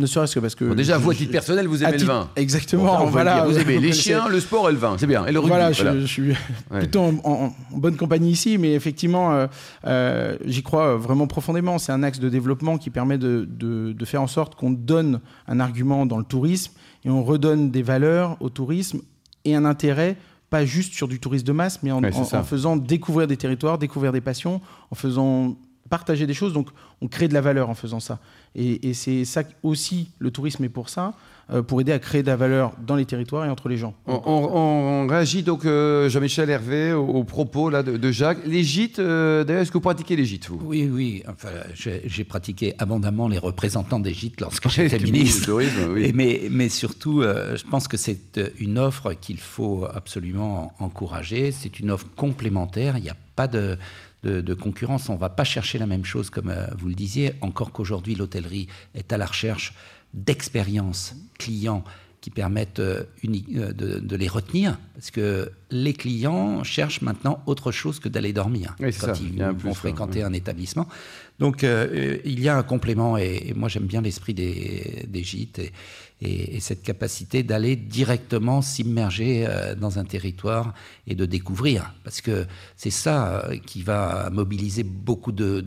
Ne 0.00 0.06
serait-ce 0.06 0.34
que 0.34 0.40
parce 0.40 0.54
que. 0.54 0.72
déjà, 0.72 0.96
vous, 0.96 1.10
à 1.10 1.14
titre 1.14 1.30
personnel, 1.30 1.66
vous 1.66 1.84
aimez 1.84 1.98
le 1.98 2.04
vin. 2.04 2.30
Exactement. 2.34 3.04
voilà, 3.06 3.44
vous 3.44 3.58
aimez 3.58 3.78
les 3.80 3.92
chiens, 3.92 4.28
le 4.28 4.40
sport 4.40 4.70
et 4.70 4.72
le 4.72 4.78
vin. 4.78 4.96
C'est 4.98 5.06
bien. 5.06 5.26
Et 5.26 5.32
le 5.32 5.38
rugby. 5.38 5.50
Voilà, 5.50 5.72
je, 5.72 6.06
suis 6.06 6.32
plutôt 6.70 7.02
en, 7.02 7.52
bonne 7.70 7.96
compagnie 7.96 8.30
ici, 8.30 8.56
mais 8.56 8.72
effectivement, 8.72 9.32
euh, 9.32 9.46
euh, 9.86 10.38
j'y 10.46 10.62
crois 10.62 10.96
vraiment 10.96 11.26
profondément. 11.26 11.78
C'est 11.78 11.92
un 11.92 12.02
axe 12.02 12.18
de 12.18 12.30
développement 12.30 12.78
qui 12.78 12.88
permet 12.88 13.18
de, 13.18 13.46
de, 13.46 14.04
faire 14.06 14.22
en 14.22 14.26
sorte 14.26 14.54
qu'on 14.54 14.70
donne 14.70 15.20
un 15.46 15.60
argument 15.60 16.06
dans 16.06 16.16
le 16.16 16.24
tourisme 16.24 16.72
et 17.04 17.10
on 17.10 17.22
redonne 17.22 17.70
des 17.70 17.82
valeurs 17.82 18.38
au 18.40 18.48
tourisme 18.48 19.00
et 19.44 19.54
un 19.54 19.66
intérêt 19.66 20.16
pas 20.48 20.64
juste 20.64 20.94
sur 20.94 21.08
du 21.08 21.20
tourisme 21.20 21.46
de 21.46 21.52
masse, 21.52 21.80
mais 21.82 21.92
en, 21.92 22.02
en 22.02 22.42
faisant 22.42 22.76
découvrir 22.76 23.28
des 23.28 23.36
territoires, 23.36 23.78
découvrir 23.78 24.12
des 24.12 24.20
passions, 24.20 24.60
en 24.90 24.94
faisant 24.96 25.56
partager 25.90 26.26
des 26.26 26.34
choses. 26.34 26.54
Donc, 26.54 26.68
on 27.02 27.08
crée 27.08 27.28
de 27.28 27.34
la 27.34 27.42
valeur 27.42 27.68
en 27.68 27.74
faisant 27.74 28.00
ça. 28.00 28.20
Et, 28.54 28.94
c'est 28.94 29.24
ça 29.24 29.42
aussi, 29.62 30.10
le 30.18 30.30
tourisme 30.30 30.64
est 30.64 30.68
pour 30.68 30.88
ça, 30.88 31.14
euh, 31.52 31.62
pour 31.62 31.80
aider 31.80 31.92
à 31.92 31.98
créer 31.98 32.22
de 32.22 32.28
la 32.28 32.36
valeur 32.36 32.72
dans 32.84 32.96
les 32.96 33.04
territoires 33.04 33.44
et 33.44 33.48
entre 33.48 33.68
les 33.68 33.76
gens. 33.76 33.94
On, 34.06 35.06
réagit 35.08 35.42
donc, 35.42 35.64
euh, 35.64 36.08
Jean-Michel 36.08 36.50
Hervé, 36.50 36.92
aux, 36.92 37.24
propos 37.24 37.70
là, 37.70 37.82
de, 37.82 38.12
Jacques. 38.12 38.44
Les 38.46 38.64
gîtes, 38.64 38.98
euh, 38.98 39.44
d'ailleurs, 39.44 39.62
est-ce 39.62 39.70
que 39.70 39.78
vous 39.78 39.82
pratiquez 39.82 40.16
les 40.16 40.24
gîtes, 40.24 40.48
vous? 40.48 40.60
Oui, 40.64 40.88
oui. 40.90 41.22
Enfin, 41.28 41.48
j'ai 41.74 42.24
pratiqué 42.24 42.74
abondamment 42.78 43.28
les 43.28 43.38
représentants 43.38 44.00
des 44.00 44.14
gîtes 44.14 44.40
lorsque 44.40 44.68
j'étais 44.68 44.98
ministre. 44.98 45.46
Tourisme, 45.46 45.92
oui. 45.92 46.12
mais, 46.14 46.48
mais 46.50 46.68
surtout, 46.68 47.22
je 47.22 47.68
pense 47.68 47.88
que 47.88 47.96
c'est 47.96 48.40
une 48.58 48.78
offre 48.78 49.12
qu'il 49.14 49.38
faut 49.38 49.86
absolument 49.92 50.72
encourager. 50.78 51.52
C'est 51.52 51.78
une 51.80 51.90
offre 51.90 52.06
complémentaire. 52.16 52.96
Il 52.96 53.02
n'y 53.02 53.10
a 53.10 53.16
pas 53.36 53.48
de 53.48 53.78
de, 54.22 54.54
concurrence. 54.54 55.08
On 55.08 55.14
ne 55.14 55.18
va 55.18 55.28
pas 55.28 55.44
chercher 55.44 55.78
la 55.78 55.86
même 55.86 56.04
chose, 56.04 56.30
comme 56.30 56.50
euh, 56.50 56.66
vous 56.78 56.88
le 56.88 56.94
disiez, 56.94 57.32
encore 57.40 57.72
qu'aujourd'hui 57.72 58.14
l'hôtellerie 58.14 58.68
est 58.94 59.12
à 59.12 59.18
la 59.18 59.26
recherche 59.26 59.74
d'expériences 60.12 61.14
clients 61.38 61.84
qui 62.20 62.28
permettent 62.30 62.80
euh, 62.80 63.04
euh, 63.24 63.72
de, 63.72 64.16
les 64.16 64.28
retenir, 64.28 64.78
parce 64.94 65.10
que 65.10 65.50
les 65.70 65.94
clients 65.94 66.62
cherchent 66.64 67.00
maintenant 67.00 67.42
autre 67.46 67.72
chose 67.72 67.98
que 67.98 68.10
d'aller 68.10 68.34
dormir 68.34 68.76
quand 69.00 69.20
ils 69.20 69.42
vont 69.42 69.72
fréquenter 69.72 70.22
un 70.22 70.34
établissement. 70.34 70.86
Donc 71.38 71.62
il 71.62 72.40
y 72.40 72.48
a 72.50 72.58
un 72.58 72.62
complément, 72.62 73.16
et, 73.16 73.54
moi 73.56 73.70
j'aime 73.70 73.86
bien 73.86 74.02
l'esprit 74.02 74.34
des, 74.34 75.06
des, 75.08 75.24
gîtes, 75.24 75.60
et, 75.60 75.72
et, 76.22 76.60
cette 76.60 76.82
capacité 76.82 77.42
d'aller 77.42 77.76
directement 77.76 78.62
s'immerger 78.62 79.46
euh, 79.46 79.74
dans 79.74 79.98
un 79.98 80.04
territoire 80.04 80.74
et 81.06 81.14
de 81.14 81.24
découvrir. 81.24 81.94
Parce 82.04 82.20
que 82.20 82.46
c'est 82.76 82.90
ça 82.90 83.44
euh, 83.48 83.56
qui 83.64 83.82
va 83.82 84.28
mobiliser 84.30 84.82
beaucoup 84.82 85.32
de, 85.32 85.60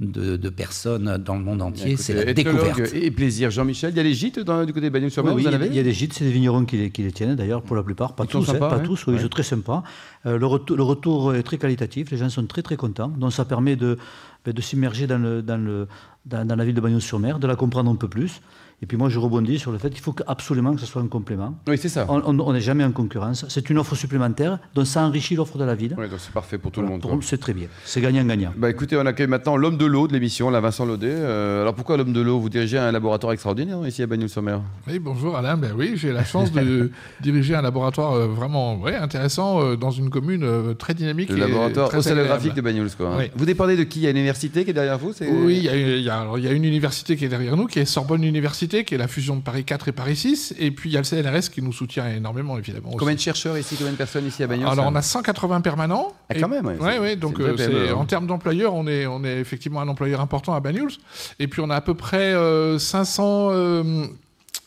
de, 0.00 0.48
personnes 0.48 1.18
dans 1.18 1.36
le 1.36 1.42
monde 1.42 1.62
entier, 1.62 1.96
c'est 1.96 2.14
la 2.14 2.32
découverte. 2.32 2.94
Et 2.94 3.10
plaisir. 3.10 3.50
Jean-Michel, 3.50 3.92
il 3.92 3.96
y 3.96 4.00
a 4.00 4.02
les 4.02 4.14
gîtes 4.14 4.40
dans, 4.40 4.64
du 4.64 4.72
côté 4.72 4.86
de 4.86 4.90
Bagnols-sur-Mer 4.90 5.34
Oui, 5.34 5.44
il 5.46 5.74
y 5.74 5.78
a 5.78 5.82
des 5.82 5.92
gîtes, 5.92 6.14
c'est 6.14 6.24
des 6.24 6.32
vignerons 6.32 6.64
qui 6.64 6.76
les, 6.76 6.90
qui 6.90 7.02
les, 7.02 7.12
tiennent 7.12 7.36
d'ailleurs 7.36 7.62
pour 7.62 7.76
la 7.76 7.82
plupart, 7.82 8.14
pas 8.14 8.26
tous, 8.26 8.48
hein, 8.48 8.54
pas 8.54 8.78
tous, 8.78 9.04
ils 9.08 9.20
sont 9.20 9.28
très 9.28 9.42
sympas. 9.42 9.82
Euh, 10.26 10.38
le, 10.38 10.46
retour, 10.46 10.76
le, 10.76 10.82
retour, 10.82 11.34
est 11.34 11.42
très 11.42 11.58
qualitatif, 11.58 12.10
les 12.10 12.16
gens 12.16 12.28
sont 12.28 12.46
très 12.46 12.62
très 12.62 12.76
contents, 12.76 13.08
donc 13.08 13.32
ça 13.32 13.44
permet 13.44 13.76
de, 13.76 13.98
ben, 14.44 14.52
de 14.52 14.60
s'immerger 14.60 15.06
dans, 15.06 15.18
le, 15.18 15.42
dans, 15.42 15.62
le, 15.62 15.86
dans, 16.26 16.46
dans 16.46 16.56
la 16.56 16.64
ville 16.64 16.74
de 16.74 16.80
Bagnols-sur-Mer, 16.80 17.38
de 17.38 17.46
la 17.46 17.56
comprendre 17.56 17.90
un 17.90 17.96
peu 17.96 18.08
plus. 18.08 18.40
Et 18.80 18.86
puis 18.86 18.96
moi, 18.96 19.08
je 19.08 19.18
rebondis 19.18 19.58
sur 19.58 19.72
le 19.72 19.78
fait 19.78 19.90
qu'il 19.90 20.00
faut 20.00 20.14
absolument 20.28 20.72
que 20.72 20.80
ce 20.80 20.86
soit 20.86 21.02
un 21.02 21.08
complément. 21.08 21.54
Oui, 21.66 21.76
c'est 21.78 21.88
ça. 21.88 22.06
On 22.08 22.52
n'est 22.52 22.60
jamais 22.60 22.84
en 22.84 22.92
concurrence. 22.92 23.44
C'est 23.48 23.70
une 23.70 23.78
offre 23.78 23.96
supplémentaire, 23.96 24.58
donc 24.74 24.86
ça 24.86 25.02
enrichit 25.02 25.34
l'offre 25.34 25.58
de 25.58 25.64
la 25.64 25.74
ville. 25.74 25.96
Oui, 25.98 26.08
donc 26.08 26.20
c'est 26.20 26.32
parfait 26.32 26.58
pour 26.58 26.70
tout 26.70 26.80
le 26.80 26.86
monde. 26.86 27.04
C'est 27.22 27.38
très 27.38 27.54
bien. 27.54 27.66
C'est 27.84 28.00
gagnant-gagnant. 28.00 28.52
Bah, 28.56 28.70
écoutez, 28.70 28.96
on 28.96 29.04
accueille 29.06 29.26
maintenant 29.26 29.56
l'homme 29.56 29.78
de 29.78 29.84
l'eau 29.84 30.06
de 30.06 30.12
l'émission, 30.12 30.48
la 30.50 30.60
Vincent 30.60 30.84
Laudet. 30.84 31.08
Euh, 31.10 31.62
alors 31.62 31.74
pourquoi 31.74 31.96
l'homme 31.96 32.12
de 32.12 32.20
l'eau? 32.20 32.38
Vous 32.38 32.48
dirigez 32.48 32.78
un 32.78 32.92
laboratoire 32.92 33.32
extraordinaire 33.32 33.84
ici 33.86 34.02
à 34.02 34.06
Bagnoul-sur-Mer. 34.06 34.60
Oui, 34.86 34.98
bonjour 35.00 35.36
Alain. 35.36 35.56
Ben 35.56 35.72
oui, 35.76 35.94
j'ai 35.96 36.12
la 36.12 36.24
chance 36.24 36.52
de 36.52 36.92
diriger 37.20 37.56
un 37.56 37.62
laboratoire 37.62 38.12
euh, 38.12 38.26
vraiment 38.28 38.76
ouais, 38.76 38.94
intéressant 38.94 39.60
euh, 39.60 39.76
dans 39.76 39.90
une 39.90 40.10
commune 40.10 40.74
très 40.78 40.94
dynamique. 40.94 41.30
Le 41.30 41.36
laboratoire 41.36 41.92
océanographique 41.94 42.54
de 42.54 42.60
Bagnoul. 42.60 42.88
Quoi. 42.96 43.10
Vous 43.34 43.44
dépendez 43.44 43.76
de 43.76 43.82
qui? 43.82 43.98
Il 43.98 44.02
y 44.02 44.06
a 44.06 44.10
une 44.10 44.16
université 44.16 44.64
qui 44.64 44.70
est 44.70 44.74
derrière 44.74 44.98
vous 44.98 45.12
Oui, 45.20 45.56
il 45.58 45.64
y, 45.64 45.68
a, 45.68 45.76
il 45.76 46.44
y, 46.44 46.48
a, 46.48 46.52
une 46.52 46.64
université 46.64 47.16
qui 47.16 47.24
est 47.24 47.28
derrière 47.28 47.56
nous, 47.56 47.66
qui 47.66 47.80
est 47.80 47.84
Sorbonne 47.84 48.22
Université, 48.22 48.67
qui 48.68 48.94
est 48.94 48.98
la 48.98 49.08
fusion 49.08 49.36
de 49.36 49.40
Paris 49.40 49.64
4 49.64 49.88
et 49.88 49.92
Paris 49.92 50.16
6. 50.16 50.54
Et 50.58 50.70
puis 50.70 50.90
il 50.90 50.92
y 50.92 50.96
a 50.96 51.00
le 51.00 51.04
CNRS 51.04 51.50
qui 51.50 51.62
nous 51.62 51.72
soutient 51.72 52.08
énormément, 52.08 52.58
évidemment. 52.58 52.90
Combien 52.98 53.14
de 53.14 53.20
chercheurs 53.20 53.58
ici 53.58 53.76
Combien 53.76 53.92
de 53.92 53.96
personnes 53.96 54.26
ici 54.26 54.42
à 54.42 54.46
Bagnols 54.46 54.68
Alors 54.68 54.86
on 54.86 54.94
a 54.94 55.02
180 55.02 55.60
permanents. 55.60 56.12
Ah, 56.28 56.34
quand 56.34 56.48
même 56.48 56.66
Oui, 56.66 56.98
ouais, 56.98 57.16
donc 57.16 57.40
euh, 57.40 57.92
en 57.92 58.04
termes 58.04 58.26
d'employeurs, 58.26 58.74
on 58.74 58.86
est, 58.86 59.06
on 59.06 59.24
est 59.24 59.38
effectivement 59.38 59.80
un 59.80 59.88
employeur 59.88 60.20
important 60.20 60.54
à 60.54 60.60
Bagnols. 60.60 60.92
Et 61.38 61.48
puis 61.48 61.60
on 61.60 61.70
a 61.70 61.76
à 61.76 61.80
peu 61.80 61.94
près 61.94 62.32
500 62.78 63.50
euh, 63.50 63.52
euh, 63.52 64.06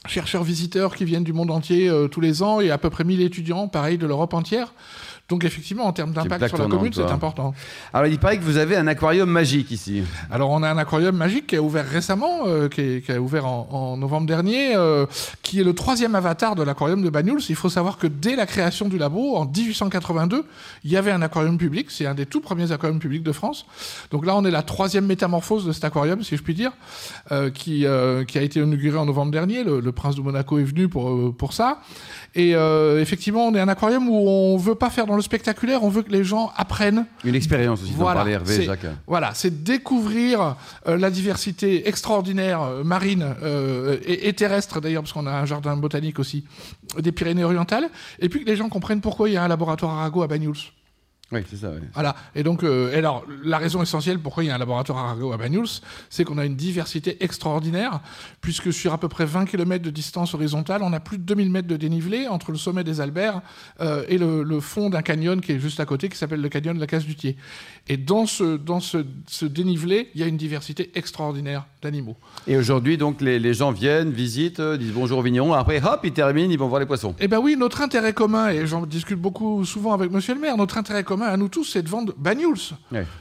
chercheurs 0.08 0.44
visiteurs 0.44 0.96
qui 0.96 1.06
viennent 1.06 1.24
du 1.24 1.34
monde 1.34 1.52
entier 1.52 1.92
tous 2.12 2.22
les 2.22 2.42
ans 2.44 2.60
et 2.60 2.72
à 2.72 2.78
peu 2.78 2.90
près 2.90 3.04
1000 3.04 3.22
étudiants, 3.22 3.68
pareil, 3.68 3.98
de 3.98 4.08
l'Europe 4.08 4.34
entière. 4.34 4.74
Donc 5.32 5.46
effectivement, 5.46 5.86
en 5.86 5.94
termes 5.94 6.12
d'impact 6.12 6.50
sur 6.50 6.58
la 6.58 6.68
commune, 6.68 6.92
c'est 6.94 7.04
important. 7.04 7.54
Alors 7.94 8.08
il 8.08 8.20
paraît 8.20 8.38
que 8.38 8.44
vous 8.44 8.58
avez 8.58 8.76
un 8.76 8.86
aquarium 8.86 9.30
magique 9.30 9.72
ici. 9.72 10.04
Alors 10.30 10.50
on 10.50 10.62
a 10.62 10.70
un 10.70 10.78
aquarium 10.78 11.16
magique 11.16 11.48
qui 11.48 11.56
a 11.56 11.62
ouvert 11.62 11.88
récemment, 11.88 12.48
euh, 12.48 12.68
qui, 12.68 13.02
a 13.10 13.18
ouvert 13.18 13.46
en, 13.48 13.96
novembre 13.96 14.28
dernier, 14.28 14.76
euh, 14.76 15.06
qui 15.42 15.62
est 15.62 15.64
le 15.64 15.74
troisième 15.74 16.16
avatar 16.16 16.56
de 16.56 16.64
l'aquarium 16.64 17.02
de 17.02 17.10
Banyuls. 17.10 17.40
Il 17.48 17.56
faut 17.56 17.70
savoir 17.70 17.98
que 17.98 18.08
dès 18.08 18.36
la 18.36 18.46
création 18.46 18.90
du 18.90 18.98
labo, 18.98 19.38
en 19.38 19.46
1882, 19.46 20.44
il 20.84 20.92
y 20.92 20.98
avait 20.98 21.12
un 21.12 21.22
aquarium 21.22 21.58
public. 21.58 21.92
C'est 21.92 22.06
un 22.06 22.14
des 22.14 22.26
tout 22.26 22.42
premiers 22.42 22.74
aquariums 22.74 23.00
publics 23.00 23.24
de 23.24 23.32
France. 23.32 23.66
Donc 24.12 24.26
là, 24.26 24.36
on 24.36 24.44
est 24.44 24.52
la 24.52 24.64
troisième 24.64 25.06
métamorphose 25.06 25.66
de 25.66 25.72
cet 25.72 25.86
aquarium, 25.86 26.24
si 26.24 26.36
je 26.36 26.44
puis 26.44 26.56
dire, 26.56 26.74
euh, 27.32 27.50
qui, 27.50 27.86
qui 28.28 28.38
a 28.38 28.42
été 28.42 28.60
inauguré 28.60 28.98
en 28.98 29.06
novembre 29.06 29.32
dernier. 29.32 29.64
Le, 29.64 29.80
le, 29.80 29.92
prince 29.94 30.18
de 30.18 30.22
Monaco 30.22 30.60
est 30.60 30.64
venu 30.64 30.90
pour, 30.90 31.34
pour 31.38 31.54
ça. 31.54 31.80
Et 32.36 32.52
effectivement, 32.52 33.48
on 33.48 33.56
est 33.56 33.62
un 33.62 33.70
aquarium 33.70 34.10
où 34.10 34.28
on 34.28 34.58
veut 34.58 34.76
pas 34.76 34.90
faire 34.90 35.06
dans 35.06 35.16
le 35.16 35.21
spectaculaire, 35.22 35.84
on 35.84 35.90
veut 35.90 36.02
que 36.04 36.12
les 36.12 36.24
gens 36.24 36.52
apprennent. 36.56 37.06
Une 37.24 37.36
expérience 37.36 37.84
aussi, 37.84 37.94
voilà, 37.96 38.28
Hervé, 38.28 38.64
Jacques. 38.64 38.86
Voilà, 39.08 39.32
c'est 39.34 39.64
découvrir 39.64 40.56
euh, 40.88 40.98
la 40.98 41.10
diversité 41.10 41.88
extraordinaire 41.88 42.62
euh, 42.62 42.84
marine 42.84 43.36
euh, 43.44 43.98
et, 44.06 44.34
terrestre 44.34 44.82
d'ailleurs, 44.82 45.04
parce 45.04 45.14
qu'on 45.14 45.28
a 45.28 45.32
un 45.32 45.46
jardin 45.46 45.76
botanique 45.78 46.20
aussi, 46.20 46.46
des 46.98 47.12
Pyrénées-Orientales, 47.12 47.90
et 48.20 48.30
puis 48.30 48.44
que 48.44 48.50
les 48.50 48.56
gens 48.56 48.70
comprennent 48.70 49.02
pourquoi 49.02 49.30
il 49.30 49.34
y 49.34 49.38
a 49.38 49.44
un 49.44 49.48
laboratoire 49.48 49.98
Arago 49.98 50.24
à 50.24 50.28
Banyuls. 50.28 50.72
Oui, 51.32 51.40
c'est 51.50 51.58
ça. 51.58 51.72
Voilà. 51.94 52.16
Et 52.36 52.44
donc, 52.44 52.64
euh, 52.64 52.98
alors, 52.98 53.26
la 53.44 53.58
raison 53.58 53.82
essentielle 53.82 54.20
pourquoi 54.20 54.44
il 54.44 54.48
y 54.48 54.50
a 54.50 54.56
un 54.56 54.58
laboratoire 54.58 54.98
Arago 54.98 55.32
à 55.32 55.38
Banyuls, 55.38 55.82
c'est 56.10 56.26
qu'on 56.26 56.38
a 56.38 56.46
une 56.46 56.58
diversité 56.58 57.24
extraordinaire, 57.24 58.02
puisque 58.42 58.74
sur 58.74 58.92
à 58.92 58.98
peu 58.98 59.08
près 59.08 59.26
20 59.26 59.46
km 59.46 59.84
de 59.84 59.90
distance 59.90 60.34
horizontale, 60.34 60.82
on 60.84 60.92
a 60.92 61.00
plus 61.00 61.18
de 61.18 61.24
2000 61.24 61.50
mètres 61.50 61.68
de 61.68 61.78
dénivelé 61.78 62.28
entre 62.28 62.52
le 62.52 62.58
sommet 62.58 62.84
des 62.84 63.00
Alberts 63.00 63.42
euh, 63.80 64.04
et 64.10 64.18
le, 64.18 64.60
fond 64.60 64.90
d'un 64.90 65.02
canyon 65.02 65.42
qui 65.42 65.54
est 65.54 65.60
juste 65.60 65.80
à 65.80 65.86
côté, 65.86 66.10
qui 66.10 66.18
s'appelle 66.18 66.42
le 66.42 66.50
canyon 66.50 66.76
de 66.76 66.80
la 66.80 66.88
Casse 66.88 67.06
du 67.06 67.16
Thier. 67.16 67.38
Et 67.88 67.98
dans 67.98 68.26
ce, 68.26 68.58
dans 68.58 68.80
ce 68.80 69.46
dénivelé, 69.46 70.10
il 70.14 70.22
y 70.22 70.24
a 70.24 70.28
une 70.28 70.38
diversité 70.38 70.92
extraordinaire 70.96 71.66
d'animaux. 71.82 72.16
Et 72.48 72.58
aujourd'hui, 72.58 72.98
donc, 72.98 73.22
les, 73.22 73.54
gens 73.54 73.72
viennent, 73.72 74.12
visitent, 74.12 74.60
euh, 74.60 74.78
disent 74.78 74.94
bonjour 74.94 75.20
au 75.20 75.22
vigneron. 75.22 75.54
Après, 75.54 75.82
hop, 75.84 76.02
ils 76.04 76.12
terminent, 76.12 76.52
ils 76.52 76.58
vont 76.58 76.68
voir 76.68 76.80
les 76.80 76.86
poissons. 76.86 77.16
Eh 77.20 77.28
bien 77.28 77.40
oui, 77.40 77.56
notre 77.58 77.82
intérêt 77.82 78.14
commun, 78.14 78.50
et 78.50 78.68
j'en 78.68 78.86
discute 78.86 79.20
beaucoup 79.20 79.66
souvent 79.66 79.94
avec 79.94 80.12
monsieur 80.12 80.34
le 80.34 80.40
maire, 80.40 80.58
notre 80.58 80.78
intérêt 80.78 81.04
commun 81.04 81.26
à 81.26 81.38
nous 81.38 81.48
tous, 81.48 81.66
c'est 81.66 81.82
de 81.82 81.90
vendre 81.90 82.14
Banyuls. 82.18 82.76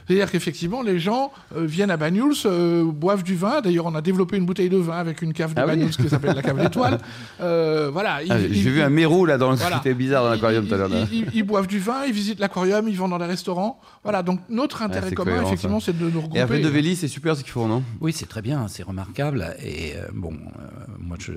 C'est-à-dire 0.07 0.31
qu'effectivement, 0.31 0.81
les 0.81 0.99
gens 0.99 1.31
euh, 1.55 1.65
viennent 1.65 1.91
à 1.91 1.97
Banyuls, 1.97 2.33
euh, 2.45 2.83
boivent 2.85 3.23
du 3.23 3.35
vin. 3.35 3.61
D'ailleurs, 3.61 3.85
on 3.85 3.95
a 3.95 4.01
développé 4.01 4.37
une 4.37 4.45
bouteille 4.45 4.69
de 4.69 4.77
vin 4.77 4.97
avec 4.97 5.21
une 5.21 5.33
cave 5.33 5.53
de 5.53 5.61
ah 5.61 5.75
qui 5.75 6.09
s'appelle 6.09 6.35
la 6.35 6.41
cave 6.41 6.59
d'étoile. 6.61 6.99
voilà. 7.39 8.19
Ah, 8.29 8.39
j'ai 8.39 8.69
vu 8.69 8.81
un 8.81 8.89
mérou 8.89 9.25
là 9.25 9.37
dans 9.37 9.51
le 9.51 9.57
C'était 9.81 9.93
bizarre 9.93 10.23
dans 10.23 10.29
l'aquarium 10.29 10.67
tout 10.67 10.73
à 10.73 10.77
l'heure. 10.77 10.89
Ils, 11.11 11.43
boivent 11.43 11.67
du 11.67 11.79
vin, 11.79 12.05
ils 12.05 12.13
visitent 12.13 12.39
l'aquarium, 12.39 12.87
ils 12.87 12.97
vont 12.97 13.07
dans 13.07 13.17
les 13.17 13.25
restaurants. 13.25 13.79
Voilà, 14.03 14.23
donc 14.23 14.39
notre 14.49 14.81
intérêt 14.81 15.11
commun, 15.11 15.43
effectivement, 15.43 15.79
c'est 15.79 15.97
de 15.97 16.09
nous 16.09 16.21
regrouper. 16.21 16.39
Et 16.39 16.41
après 16.41 16.59
de 16.59 16.67
Véli, 16.67 16.95
c'est 16.95 17.07
super 17.07 17.35
ce 17.35 17.43
qu'ils 17.43 17.51
font, 17.51 17.67
non? 17.67 17.83
Oui, 17.99 18.13
c'est 18.13 18.25
très 18.25 18.41
bien, 18.41 18.67
c'est 18.67 18.81
remarquable. 18.81 19.55
Et 19.63 19.93
euh, 19.95 20.07
bon, 20.13 20.33
euh, 20.33 20.67
moi, 20.99 21.17
je, 21.19 21.33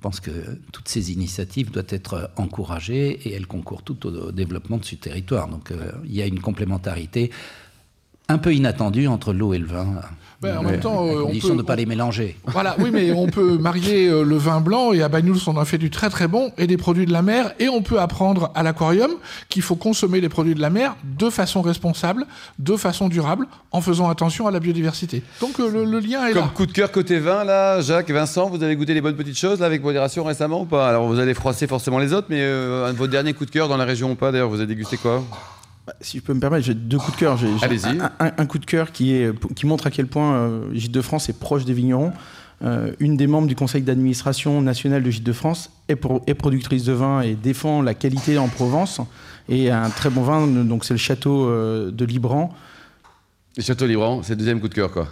pense 0.00 0.20
que 0.20 0.30
toutes 0.72 0.88
ces 0.88 1.12
initiatives 1.12 1.70
doivent 1.70 1.86
être 1.88 2.30
encouragées 2.36 3.10
et 3.28 3.32
elles 3.32 3.46
concourent 3.46 3.82
tout 3.82 4.06
au, 4.06 4.32
développement 4.32 4.78
de 4.78 4.84
ce 4.84 4.96
territoire. 4.96 5.48
Donc, 5.48 5.70
euh, 5.70 5.92
il 6.04 6.14
y 6.14 6.22
a 6.22 6.26
une 6.26 6.40
complémentarité 6.40 7.30
un 8.28 8.38
peu 8.38 8.54
inattendue 8.54 9.06
entre 9.06 9.32
l'eau 9.32 9.54
et 9.54 9.58
le 9.58 9.66
vin. 9.66 10.00
Ben, 10.40 10.56
en 10.56 10.62
même 10.62 10.78
temps, 10.78 11.04
euh, 11.04 11.24
on 11.24 11.36
peut, 11.36 11.48
de 11.48 11.54
ne 11.54 11.62
pas 11.62 11.74
les 11.74 11.84
mélanger. 11.84 12.36
Voilà, 12.46 12.76
oui, 12.78 12.90
mais 12.92 13.10
on 13.10 13.26
peut 13.26 13.58
marier 13.60 14.06
euh, 14.06 14.22
le 14.22 14.36
vin 14.36 14.60
blanc 14.60 14.92
et 14.92 15.02
à 15.02 15.08
Banyuls, 15.08 15.40
on 15.48 15.56
en 15.56 15.64
fait 15.64 15.78
du 15.78 15.90
très 15.90 16.10
très 16.10 16.28
bon 16.28 16.52
et 16.58 16.68
des 16.68 16.76
produits 16.76 17.06
de 17.06 17.12
la 17.12 17.22
mer. 17.22 17.54
Et 17.58 17.68
on 17.68 17.82
peut 17.82 17.98
apprendre 17.98 18.52
à 18.54 18.62
l'aquarium 18.62 19.10
qu'il 19.48 19.62
faut 19.62 19.74
consommer 19.74 20.20
les 20.20 20.28
produits 20.28 20.54
de 20.54 20.60
la 20.60 20.70
mer 20.70 20.96
de 21.02 21.28
façon 21.28 21.60
responsable, 21.60 22.24
de 22.60 22.76
façon 22.76 23.08
durable, 23.08 23.48
en 23.72 23.80
faisant 23.80 24.08
attention 24.08 24.46
à 24.46 24.52
la 24.52 24.60
biodiversité. 24.60 25.24
Donc 25.40 25.58
euh, 25.58 25.84
le, 25.84 25.98
lien 25.98 26.24
est 26.28 26.34
là. 26.34 26.42
Comme 26.42 26.50
coup 26.50 26.66
de 26.66 26.72
cœur 26.72 26.92
côté 26.92 27.18
vin, 27.18 27.42
là, 27.42 27.80
Jacques, 27.80 28.10
Vincent, 28.10 28.48
vous 28.48 28.62
avez 28.62 28.76
goûté 28.76 28.94
les 28.94 29.00
bonnes 29.00 29.16
petites 29.16 29.38
choses 29.38 29.58
là 29.58 29.66
avec 29.66 29.82
modération 29.82 30.22
récemment 30.22 30.60
ou 30.60 30.66
pas? 30.66 30.88
Alors 30.88 31.08
vous 31.08 31.18
allez 31.18 31.34
froisser 31.34 31.66
forcément 31.66 31.98
les 31.98 32.12
autres, 32.12 32.28
mais 32.30 32.44
un 32.44 32.92
de 32.92 32.96
vos 32.96 33.08
derniers 33.08 33.34
coups 33.34 33.50
de 33.50 33.54
cœur 33.54 33.66
dans 33.66 33.76
la 33.76 33.84
région 33.84 34.12
ou 34.12 34.14
pas 34.14 34.30
D'ailleurs, 34.30 34.50
vous 34.50 34.58
avez 34.58 34.66
dégusté 34.66 34.98
quoi? 34.98 35.24
Si 36.00 36.18
je 36.18 36.22
peux 36.22 36.34
me 36.34 36.40
permettre, 36.40 36.64
j'ai 36.64 36.74
deux 36.74 36.98
coups 36.98 37.12
de 37.12 37.20
cœur. 37.20 37.36
J'ai, 37.36 37.48
Allez-y. 37.62 37.98
Un, 38.18 38.46
coup 38.46 38.58
de 38.58 38.66
cœur 38.66 38.92
qui, 38.92 39.14
est, 39.14 39.32
qui 39.54 39.66
montre 39.66 39.86
à 39.86 39.90
quel 39.90 40.06
point 40.06 40.34
euh, 40.34 40.74
Gîte 40.74 40.92
de 40.92 41.02
France 41.02 41.28
est 41.28 41.38
proche 41.38 41.64
des 41.64 41.72
vignerons. 41.72 42.12
Euh, 42.64 42.92
une 42.98 43.16
des 43.16 43.28
membres 43.28 43.46
du 43.46 43.54
conseil 43.54 43.82
d'administration 43.82 44.60
national 44.60 45.02
de 45.02 45.10
Gîte 45.10 45.22
de 45.22 45.32
France 45.32 45.70
est, 45.88 45.98
est, 46.26 46.34
productrice 46.34 46.84
de 46.84 46.92
vin 46.92 47.20
et 47.20 47.34
défend 47.34 47.82
la 47.82 47.94
qualité 47.94 48.38
en 48.38 48.48
Provence. 48.48 49.00
Et 49.48 49.70
un 49.70 49.90
très 49.90 50.10
bon 50.10 50.22
vin, 50.22 50.46
donc 50.46 50.84
c'est 50.84 50.94
le 50.94 50.98
château 50.98 51.48
euh, 51.48 51.90
de 51.90 52.04
Libran. 52.04 52.54
Le 53.56 53.62
château 53.62 53.86
Libran, 53.86 54.22
c'est 54.22 54.32
le 54.32 54.38
deuxième 54.38 54.60
coup 54.60 54.68
de 54.68 54.74
cœur, 54.74 54.92
quoi. 54.92 55.08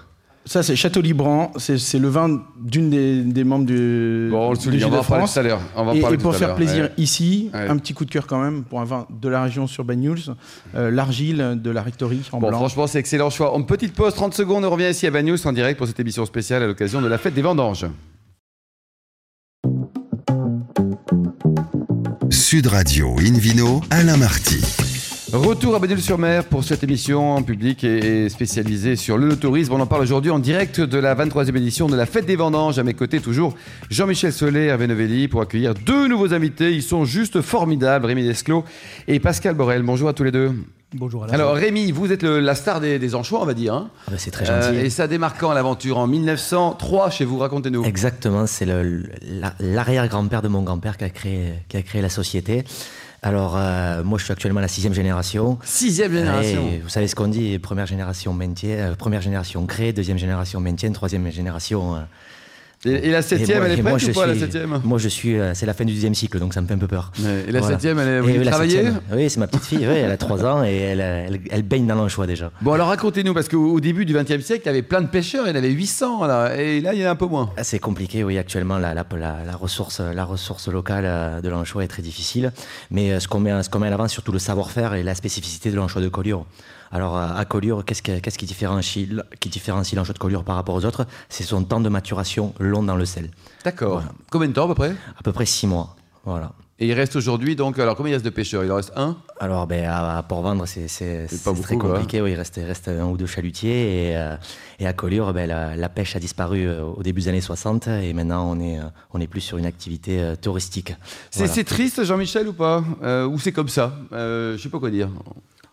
Ça, 0.47 0.63
c'est 0.63 0.77
Château 0.77 1.01
Libran. 1.01 1.53
C'est 1.59 1.99
le 1.99 2.09
vin 2.09 2.41
d'une 2.57 2.89
des, 3.33 3.45
membres 3.45 3.67
du. 3.67 4.29
Bon, 4.31 4.49
on 4.49 4.51
le 4.51 4.57
souligne, 4.59 4.85
on 4.85 4.91
va 4.91 5.01
en 5.01 5.03
parler 5.03 5.27
tout 5.27 5.39
à 5.39 5.43
l'heure. 5.43 5.61
Et, 5.93 6.17
pour 6.17 6.35
faire 6.35 6.55
plaisir 6.55 6.91
ici, 6.97 7.51
un 7.53 7.77
petit 7.77 7.93
coup 7.93 8.05
de 8.05 8.11
cœur 8.11 8.27
quand 8.27 8.41
même 8.41 8.63
pour 8.63 8.81
un 8.81 8.85
vin 8.85 9.07
de 9.11 9.29
la 9.29 9.43
région 9.43 9.67
sur 9.67 9.85
Banyuls, 9.85 10.35
euh, 10.75 10.91
l'argile 10.91 11.59
de 11.61 11.71
la 11.71 11.83
Rectory 11.83 12.21
en 12.33 12.39
bon, 12.39 12.53
Franchement, 12.53 12.87
c'est 12.87 13.01
excellent 13.01 13.31
choix. 13.31 13.55
En 13.55 13.63
petite 13.63 13.95
pause, 13.95 14.15
30 14.15 14.35
secondes, 14.35 14.65
on 14.65 14.71
revient 14.71 14.89
ici 14.91 15.07
à 15.07 15.11
Banyuls 15.11 15.39
en 15.45 15.53
direct 15.53 15.79
pour 15.79 15.89
cette 15.89 16.01
émission 16.01 16.25
spéciale 16.25 16.63
à 16.63 16.67
l'occasion 16.67 17.03
de 17.03 17.09
la 17.09 17.19
fête 17.19 17.35
des 17.35 17.43
vendanges. 17.43 17.87
Sud 22.31 22.69
Radio 22.69 23.17
Invino, 23.19 23.81
Alain 23.91 24.17
Marty. 24.17 24.86
Retour 25.37 25.75
à 25.75 25.79
Bénil-sur-Mer 25.81 26.45
pour 26.45 26.65
cette 26.65 26.83
émission 26.83 27.35
en 27.37 27.43
public 27.43 27.85
et 27.85 28.31
spécialisée 28.31 28.97
sur 28.97 29.19
le 29.19 29.37
tourisme. 29.37 29.75
On 29.75 29.81
en 29.81 29.87
parle 29.87 30.01
aujourd'hui 30.01 30.31
en 30.31 30.39
direct 30.39 30.81
de 30.81 30.97
la 30.97 31.15
23e 31.15 31.55
édition 31.55 31.89
de 31.89 31.95
la 31.95 32.07
Fête 32.07 32.25
des 32.25 32.37
Vendanges. 32.37 32.79
À 32.79 32.83
mes 32.83 32.95
côtés, 32.95 33.21
toujours 33.21 33.55
Jean-Michel 33.91 34.33
Solé, 34.33 34.65
Hervé 34.65 34.87
Novelli, 34.87 35.29
pour 35.29 35.43
accueillir 35.43 35.75
deux 35.75 36.09
nouveaux 36.09 36.33
invités. 36.33 36.73
Ils 36.73 36.83
sont 36.83 37.05
juste 37.05 37.43
formidables, 37.43 38.07
Rémi 38.07 38.23
Desclos 38.23 38.65
et 39.09 39.21
Pascal 39.21 39.55
Borel. 39.55 39.83
Bonjour 39.83 40.09
à 40.09 40.15
tous 40.15 40.25
les 40.25 40.33
deux. 40.33 40.53
Bonjour 40.95 41.25
Alain. 41.25 41.35
Alors 41.35 41.55
Rémi, 41.55 41.93
vous 41.93 42.13
êtes 42.13 42.23
la 42.23 42.55
star 42.55 42.81
des, 42.81 43.15
anchois, 43.15 43.43
on 43.43 43.47
va 43.47 43.53
dire. 43.53 43.75
Hein. 43.75 43.91
Ah 44.07 44.13
bah, 44.13 44.17
c'est 44.19 44.31
très 44.31 44.47
gentil. 44.47 44.75
Euh, 44.75 44.85
et 44.85 44.91
ça 44.91 45.07
démarre 45.07 45.37
quand 45.37 45.53
l'aventure? 45.53 45.99
En 45.99 46.07
1903 46.07 47.11
chez 47.11 47.27
vous, 47.27 47.37
racontez-nous. 47.37 47.85
Exactement, 47.85 48.47
c'est 48.47 48.67
l'arrière-grand-père 49.61 50.41
de 50.41 50.49
mon 50.49 50.63
grand-père 50.63 50.97
qui, 50.97 51.05
a 51.05 51.11
créé, 51.11 51.53
qui 51.69 51.77
a 51.77 51.83
créé 51.83 52.01
la 52.01 52.09
société. 52.09 52.65
Alors, 53.27 53.57
euh, 53.57 54.05
moi, 54.05 54.19
je 54.19 54.25
suis 54.25 54.33
actuellement 54.33 54.61
la 54.61 54.69
sixième 54.69 54.95
génération. 54.95 55.59
Sixième 55.65 56.13
génération. 56.13 56.63
vous 56.81 56.89
savez 56.89 57.09
ce 57.09 57.17
qu'on 57.17 57.27
dit 57.27 57.59
première 57.59 57.87
génération 57.87 58.33
maintien, 58.33 58.71
euh, 58.71 58.95
première 58.95 59.21
génération 59.21 59.67
crée, 59.67 59.93
deuxième 59.93 60.17
génération 60.17 60.61
maintien, 60.61 60.93
troisième 60.93 61.29
génération 61.33 61.97
euh, 61.97 62.01
et, 62.87 63.11
la 63.11 63.23
septième, 63.23 63.63
elle 63.65 63.79
est 63.79 63.83
prête 63.83 64.03
ou 64.03 64.13
pas, 64.13 64.27
la 64.27 64.35
septième? 64.35 64.81
Moi, 64.85 64.99
je 64.99 65.09
suis. 65.09 65.39
Euh, 65.39 65.55
c'est 65.55 65.67
la 65.67 65.75
fin 65.75 65.85
du 65.85 65.93
deuxième 65.93 66.15
cycle, 66.15 66.39
donc 66.39 66.55
ça 66.55 66.61
me 66.61 66.67
fait 66.67 66.75
un 66.75 66.79
peu 66.79 66.87
peur. 66.87 67.13
et 67.49 67.53
la 67.53 67.63
septième, 67.63 67.99
elle 67.99 68.09
est. 68.09 68.21
Vous 68.21 68.45
travaillez 68.45 68.85
Oui, 69.13 69.29
c'est 69.31 69.41
ma 69.41 69.47
petite 69.47 69.65
fille. 69.65 69.85
elle 69.85 70.11
a 70.11 70.17
3 70.17 70.45
ans 70.45 70.65
et 70.65 70.77
elle, 70.77 71.41
elle, 71.51 71.63
baigne 71.63 71.87
dans 71.87 71.95
l'anchois 71.95 72.27
déjà. 72.27 72.51
Bon, 72.61 72.73
alors 72.73 72.89
racontez-nous, 72.89 73.35
parce 73.35 73.49
qu'au 73.49 73.81
début 73.81 74.05
du 74.05 74.15
XXe 74.15 74.45
siècle, 74.45 74.63
il 74.65 74.67
y 74.67 74.71
avait 74.71 74.83
plein 74.83 75.01
de 75.01 75.09
pêcheurs, 75.09 75.47
il 75.47 75.51
y 75.51 75.53
en 75.53 75.57
avait 75.57 75.71
800, 75.71 76.27
là, 76.27 76.55
et 76.57 76.81
là, 76.81 76.95
il 76.95 77.01
y 77.01 77.05
en 77.05 77.09
a 77.09 77.13
un 77.13 77.17
peu 77.17 77.27
moins. 77.27 77.51
Ah, 77.57 77.65
c'est 77.65 77.79
compliqué, 77.79 78.25
oui. 78.25 78.39
Actuellement, 78.39 78.79
la, 78.79 78.95
la, 78.95 79.05
la, 79.17 79.57
ressource, 79.57 80.01
la 80.01 80.25
ressource 80.25 80.69
locale 80.69 81.05
euh, 81.07 81.41
de 81.41 81.49
l'anchois 81.49 81.85
est 81.85 81.89
très 81.89 82.03
difficile. 82.03 82.53
Mais 82.91 83.13
euh, 83.13 83.21
ce 83.21 83.29
qu'on 83.29 83.41
met, 83.41 83.53
met 83.53 83.89
en 83.89 83.93
avant, 83.93 84.09
surtout 84.09 84.33
le 84.33 84.39
savoir-faire 84.39 84.95
et 84.95 85.03
la 85.03 85.15
spécificité 85.15 85.71
de 85.71 85.77
l'anchois 85.77 86.03
de 86.03 86.09
Collioure. 86.09 86.47
Alors, 86.93 87.17
à 87.17 87.45
Collioure, 87.45 87.85
qu'est-ce 87.85 88.03
qui, 88.03 88.47
différencie, 88.47 89.09
qui 89.41 89.49
différencie 89.49 89.97
l'anchois 89.97 90.15
de 90.15 90.19
Collioure 90.19 90.45
par 90.45 90.57
rapport 90.57 90.75
aux 90.75 90.85
autres? 90.85 91.07
C'est 91.29 91.45
son 91.45 91.65
temps 91.65 91.81
de 91.81 91.89
maturation 91.89 92.55
long 92.59 92.83
dans 92.83 92.97
le 92.97 93.05
sel. 93.05 93.31
D'accord. 93.65 94.03
Combien 94.31 94.49
de 94.49 94.53
temps 94.53 94.65
à 94.65 94.69
peu 94.69 94.75
près? 94.75 94.97
À 95.19 95.23
peu 95.23 95.33
près 95.33 95.47
six 95.47 95.67
mois. 95.67 95.97
Voilà. 96.25 96.53
Et 96.79 96.89
il 96.89 96.93
reste 96.93 97.17
aujourd'hui, 97.17 97.57
donc, 97.57 97.79
alors 97.79 97.97
combien 97.97 98.11
il 98.11 98.15
reste 98.17 98.25
de 98.27 98.31
pêcheurs? 98.31 98.63
Il 98.63 98.71
en 98.71 98.77
reste 98.77 98.93
un? 98.97 99.17
Alors, 99.41 99.67
ben, 99.67 99.89
à, 99.89 100.23
Port-Vendre, 100.23 100.67
c'est 100.67 101.27
très 101.63 101.77
compliqué. 101.77 102.19
il 102.19 102.35
reste, 102.35 102.57
reste, 102.57 102.89
un 102.89 103.07
ou 103.07 103.17
deux 103.17 103.27
chalutiers. 103.27 104.11
Et, 104.11 104.17
euh, 104.17 104.37
et 104.79 104.87
à 104.87 104.93
Collioure, 104.93 105.33
ben, 105.33 105.47
la, 105.47 105.89
pêche 105.89 106.17
a 106.17 106.21
disparu 106.21 106.67
euh, 106.67 106.83
au 106.83 107.03
début 107.03 107.23
des 107.23 107.29
années 107.29 107.41
60. 107.41 107.89
Et 107.89 108.13
maintenant, 108.13 108.51
on 108.51 108.61
est, 108.61 108.79
euh, 108.79 108.83
on 109.15 109.21
est 109.23 109.27
plus 109.27 109.41
sur 109.41 109.57
une 109.57 109.65
activité 109.65 110.35
touristique. 110.43 110.95
C'est 111.31 111.65
triste, 111.65 112.05
Jean-Michel, 112.05 112.49
ou 112.49 112.53
pas? 112.53 112.85
Ou 113.27 113.39
c'est 113.39 113.53
comme 113.53 113.69
ça? 113.69 113.95
Je 114.13 114.53
ne 114.53 114.59
sais 114.59 114.69
pas 114.69 114.79
quoi 114.79 114.91
dire. 114.91 115.09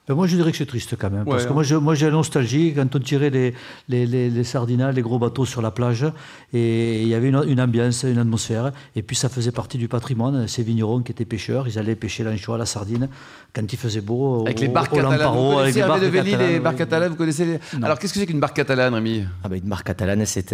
Ben, 0.05 0.15
moi, 0.15 0.27
je 0.27 0.35
dirais 0.35 0.51
que 0.51 0.57
c'est 0.57 0.65
triste 0.65 0.97
quand 0.99 1.09
même. 1.09 1.23
parce 1.23 1.45
que 1.45 1.53
moi, 1.53 1.63
moi, 1.79 1.95
j'ai 1.95 2.07
la 2.07 2.11
nostalgie 2.11 2.73
quand 2.75 2.93
on 2.93 2.99
tirait 2.99 3.29
les, 3.29 3.53
les, 3.87 4.05
les, 4.05 4.29
les, 4.29 4.43
sardinales, 4.43 4.95
les 4.95 5.01
gros 5.01 5.17
bateaux 5.17 5.45
sur 5.45 5.61
la 5.61 5.71
plage. 5.71 6.05
Et 6.51 7.01
il 7.01 7.07
y 7.07 7.15
avait 7.15 7.29
une, 7.29 7.41
une, 7.47 7.61
ambiance, 7.61 8.03
une 8.03 8.17
atmosphère. 8.17 8.73
Et 8.97 9.01
puis, 9.01 9.15
ça 9.15 9.29
faisait 9.29 9.53
partie 9.53 9.77
du 9.77 9.87
patrimoine. 9.87 10.45
Ces 10.49 10.61
vignerons 10.61 11.03
qui 11.03 11.13
étaient 11.13 11.23
pêcheurs, 11.23 11.69
ils 11.69 11.79
allaient 11.79 11.95
pêcher 11.95 12.25
l'anchois, 12.25 12.57
la 12.57 12.65
sardine, 12.65 13.07
quand 13.55 13.71
il 13.71 13.79
faisait 13.79 14.01
beau. 14.01 14.41
Avec 14.41 14.59
les 14.59 14.67
barques 14.67 14.93
catalanes. 14.93 15.31
Vous 15.33 15.55
connaissez 15.55 15.81
avec 15.81 16.01
les 16.01 16.09
barques, 16.11 16.31
de 16.31 16.37
les 16.37 16.59
barques 16.59 16.77
catalanes, 16.79 17.09
vous 17.11 17.15
connaissez 17.15 17.59
Alors, 17.81 17.97
qu'est-ce 17.97 18.13
que 18.13 18.19
c'est 18.19 18.25
qu'une 18.25 18.41
barque 18.41 18.57
catalane, 18.57 18.93
Rémi? 18.93 19.23
Ah 19.41 19.47
ben, 19.47 19.55
Une 19.55 19.69
barque 19.69 19.87
catalane, 19.87 20.25
c'est 20.25 20.51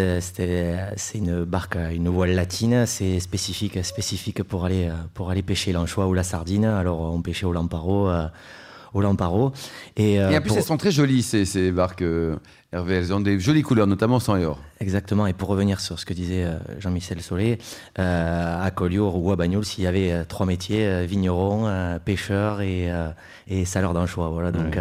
une 1.15 1.44
barque, 1.44 1.77
une 1.91 2.10
voile 2.10 2.36
latine. 2.36 2.86
C'est 2.86 3.20
spécifique, 3.20 3.84
spécifique 3.84 4.44
pour 4.44 4.65
aller, 4.65 4.91
pour 5.15 5.32
aller 5.32 5.41
pêcher 5.41 5.72
l'anchois 5.72 6.06
ou 6.06 6.13
la 6.13 6.24
sardine. 6.24 6.65
Alors, 6.65 7.01
on 7.01 7.24
pêchait 7.24 7.48
au 7.48 7.51
Lamparo 7.51 8.10
euh, 8.10 8.27
au 8.93 9.01
Lamparo. 9.01 9.51
Et, 9.96 10.19
euh, 10.19 10.38
en 10.38 10.41
plus, 10.41 10.55
elles 10.55 10.63
sont 10.63 10.77
très 10.77 10.91
jolies, 10.91 11.24
ces, 11.24 11.46
ces 11.46 11.72
barques. 11.72 12.01
Euh, 12.01 12.36
Hervé, 12.72 12.96
elles 12.96 13.13
ont 13.13 13.19
des 13.19 13.39
jolies 13.39 13.63
couleurs, 13.63 13.88
notamment 13.88 14.19
sang 14.19 14.36
et 14.36 14.46
or. 14.46 14.60
Exactement, 14.79 15.25
et 15.25 15.34
pour 15.34 15.50
revenir 15.50 15.79
sur 15.79 16.00
ce 16.00 16.05
que 16.05 16.13
disait 16.13 16.43
euh, 16.43 16.58
Jean-Michel 16.79 17.19
Solé, 17.22 17.58
à 17.96 18.69
Collioure 18.75 19.17
ou 19.17 19.31
à 19.31 19.36
Bagnols, 19.36 19.63
il 19.77 19.84
y 19.84 19.88
avait 19.88 20.24
trois 20.25 20.46
métiers, 20.46 21.05
vigneron, 21.08 22.00
pêcheur 22.05 22.62
et, 22.62 22.89
et 23.48 23.65
saleur 23.65 23.93
d'anchois. 23.93 24.29
Voilà, 24.29 24.51
donc... 24.51 24.77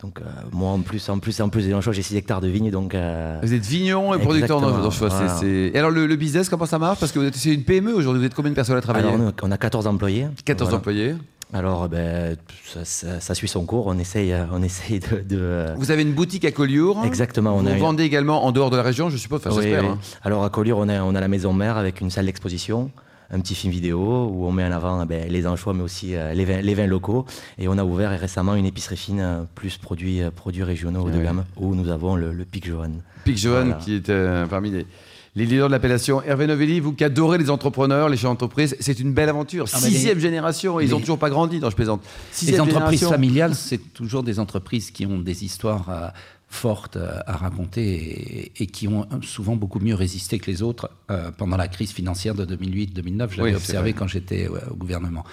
Donc 0.00 0.20
moi 0.52 0.70
en 0.70 0.78
plus, 0.78 1.08
en 1.08 1.18
plus, 1.18 1.40
en 1.40 1.48
plus 1.48 1.66
des 1.66 1.74
anchois, 1.74 1.92
j'ai 1.92 2.02
6 2.02 2.14
hectares 2.14 2.40
de 2.40 2.46
vignes. 2.46 2.70
Donc, 2.70 2.94
Vous 2.94 3.52
êtes 3.52 3.66
vigneron 3.66 4.14
et 4.14 4.20
producteur 4.20 4.60
d'anchois. 4.60 5.08
Et 5.42 5.76
alors 5.76 5.90
le, 5.90 6.14
business, 6.14 6.48
comment 6.48 6.66
ça 6.66 6.78
marche? 6.78 7.00
Parce 7.00 7.10
que 7.10 7.32
c'est 7.32 7.52
une 7.52 7.64
PME 7.64 7.92
aujourd'hui, 7.92 8.20
vous 8.20 8.26
êtes 8.26 8.34
combien 8.34 8.52
de 8.52 8.54
personnes 8.54 8.76
à 8.76 8.80
travailler? 8.80 9.08
Alors, 9.08 9.32
On 9.42 9.50
a 9.50 9.58
14 9.58 9.88
employés. 9.88 10.28
14 10.44 10.72
employés 10.72 11.16
alors, 11.52 11.88
ben, 11.88 12.36
ça, 12.84 13.34
suit 13.34 13.48
son 13.48 13.64
cours. 13.64 13.86
On 13.86 13.98
essaye, 13.98 14.34
on 14.52 14.62
essaye 14.62 15.00
de, 15.00 15.66
Vous 15.76 15.90
avez 15.90 16.02
une 16.02 16.12
boutique 16.12 16.44
à 16.44 16.52
Collioure 16.52 17.04
Exactement. 17.04 17.56
On 17.56 17.62
Vous 17.62 17.78
vendez 17.78 18.04
également 18.04 18.44
en 18.44 18.52
dehors 18.52 18.70
de 18.70 18.76
la 18.76 18.82
région, 18.82 19.08
je 19.08 19.16
suppose. 19.16 19.40
Enfin, 19.46 19.56
oui, 19.56 19.74
hein. 19.74 19.98
Alors 20.22 20.44
à 20.44 20.50
Collioure, 20.50 20.78
on 20.78 20.88
a, 20.88 21.02
on 21.02 21.14
a 21.14 21.20
la 21.20 21.28
maison 21.28 21.52
mère 21.52 21.78
avec 21.78 22.00
une 22.00 22.10
salle 22.10 22.26
d'exposition 22.26 22.90
un 23.30 23.40
petit 23.40 23.54
film 23.54 23.72
vidéo 23.72 24.30
où 24.32 24.46
on 24.46 24.52
met 24.52 24.64
en 24.64 24.72
avant 24.72 25.04
ben, 25.04 25.28
les 25.28 25.46
anchois 25.46 25.74
mais 25.74 25.82
aussi 25.82 26.14
euh, 26.14 26.32
les, 26.32 26.44
vins, 26.44 26.60
les, 26.60 26.74
vins, 26.74 26.86
locaux. 26.86 27.26
Et 27.58 27.68
on 27.68 27.76
a 27.76 27.84
ouvert 27.84 28.18
récemment 28.18 28.54
une 28.54 28.66
épicerie 28.66 28.96
fine 28.96 29.20
euh, 29.20 29.42
plus 29.54 29.76
produits, 29.76 30.22
euh, 30.22 30.30
produits 30.30 30.62
régionaux 30.62 31.06
haut 31.06 31.10
de 31.10 31.20
gamme 31.20 31.44
où 31.56 31.74
nous 31.74 31.90
avons 31.90 32.16
le, 32.16 32.32
Pic 32.50 32.66
Johan. 32.66 32.92
Pic 33.24 33.36
Johan 33.36 33.74
qui 33.80 33.96
est 33.96 34.10
parmi 34.48 34.70
les 34.70 34.86
les 35.34 35.46
leaders 35.46 35.68
de 35.68 35.72
l'appellation. 35.72 36.22
Hervé 36.22 36.46
Novelli, 36.46 36.80
vous 36.80 36.92
qui 36.92 37.04
adorez 37.04 37.38
les 37.38 37.50
entrepreneurs, 37.50 38.08
les 38.08 38.16
chefs 38.16 38.24
d'entreprise, 38.24 38.76
c'est 38.80 38.98
une 38.98 39.12
belle 39.12 39.28
aventure. 39.28 39.66
Ah, 39.72 39.78
Sixième 39.78 40.18
génération, 40.18 40.80
ils 40.80 40.90
n'ont 40.90 41.00
toujours 41.00 41.18
pas 41.18 41.30
grandi, 41.30 41.60
non, 41.60 41.70
je 41.70 41.76
plaisante. 41.76 42.02
les 42.42 42.60
entreprises 42.60 43.06
familiales, 43.06 43.54
c'est 43.54 43.92
toujours 43.92 44.22
des 44.22 44.38
entreprises 44.38 44.90
qui 44.90 45.06
ont 45.06 45.18
des 45.18 45.44
histoires 45.44 46.12
fortes 46.48 46.96
à 46.96 47.36
raconter 47.36 48.52
et, 48.56 48.66
qui 48.66 48.88
ont 48.88 49.06
souvent 49.22 49.56
beaucoup 49.56 49.80
mieux 49.80 49.94
résisté 49.94 50.38
que 50.38 50.50
les 50.50 50.62
autres 50.62 50.90
pendant 51.36 51.56
la 51.56 51.68
crise 51.68 51.92
financière 51.92 52.34
de 52.34 52.44
2008-2009. 52.56 53.28
Je 53.30 53.38
l'avais 53.38 53.54
observé 53.54 53.92
quand 53.92 54.08
j'étais 54.08 54.48
au 54.48 54.74
gouvernement. 54.74 55.24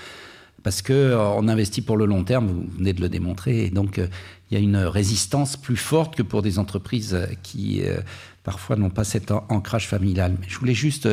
Parce 0.63 0.81
qu'on 0.81 1.47
investit 1.47 1.81
pour 1.81 1.95
le 1.95 2.05
long 2.05 2.23
terme, 2.23 2.47
vous 2.47 2.65
venez 2.77 2.91
de 2.91 2.99
le 2.99 3.07
démontrer, 3.07 3.65
et 3.65 3.69
donc 3.69 3.97
il 3.99 4.53
y 4.53 4.57
a 4.57 4.59
une 4.59 4.77
résistance 4.77 5.57
plus 5.57 5.77
forte 5.77 6.15
que 6.15 6.23
pour 6.23 6.41
des 6.41 6.57
entreprises 6.57 7.15
qui 7.43 7.83
parfois 8.45 8.77
n'ont 8.77 8.89
pas 8.89 9.03
cet 9.03 9.31
ancrage 9.31 9.87
familial. 9.87 10.37
Mais 10.39 10.47
je 10.47 10.57
voulais 10.57 10.73
juste 10.73 11.09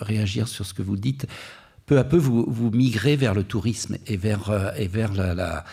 réagir 0.00 0.48
sur 0.48 0.64
ce 0.64 0.72
que 0.72 0.82
vous 0.82 0.96
dites 0.96 1.26
peu 1.90 1.98
à 1.98 2.04
peu, 2.04 2.18
vous, 2.18 2.44
vous 2.46 2.70
migrez 2.70 3.16
vers 3.16 3.34
le 3.34 3.42
tourisme 3.42 3.96
et 4.06 4.16
vers, 4.16 4.48
euh, 4.48 4.70
et 4.76 4.86
vers 4.86 5.12
la, 5.12 5.64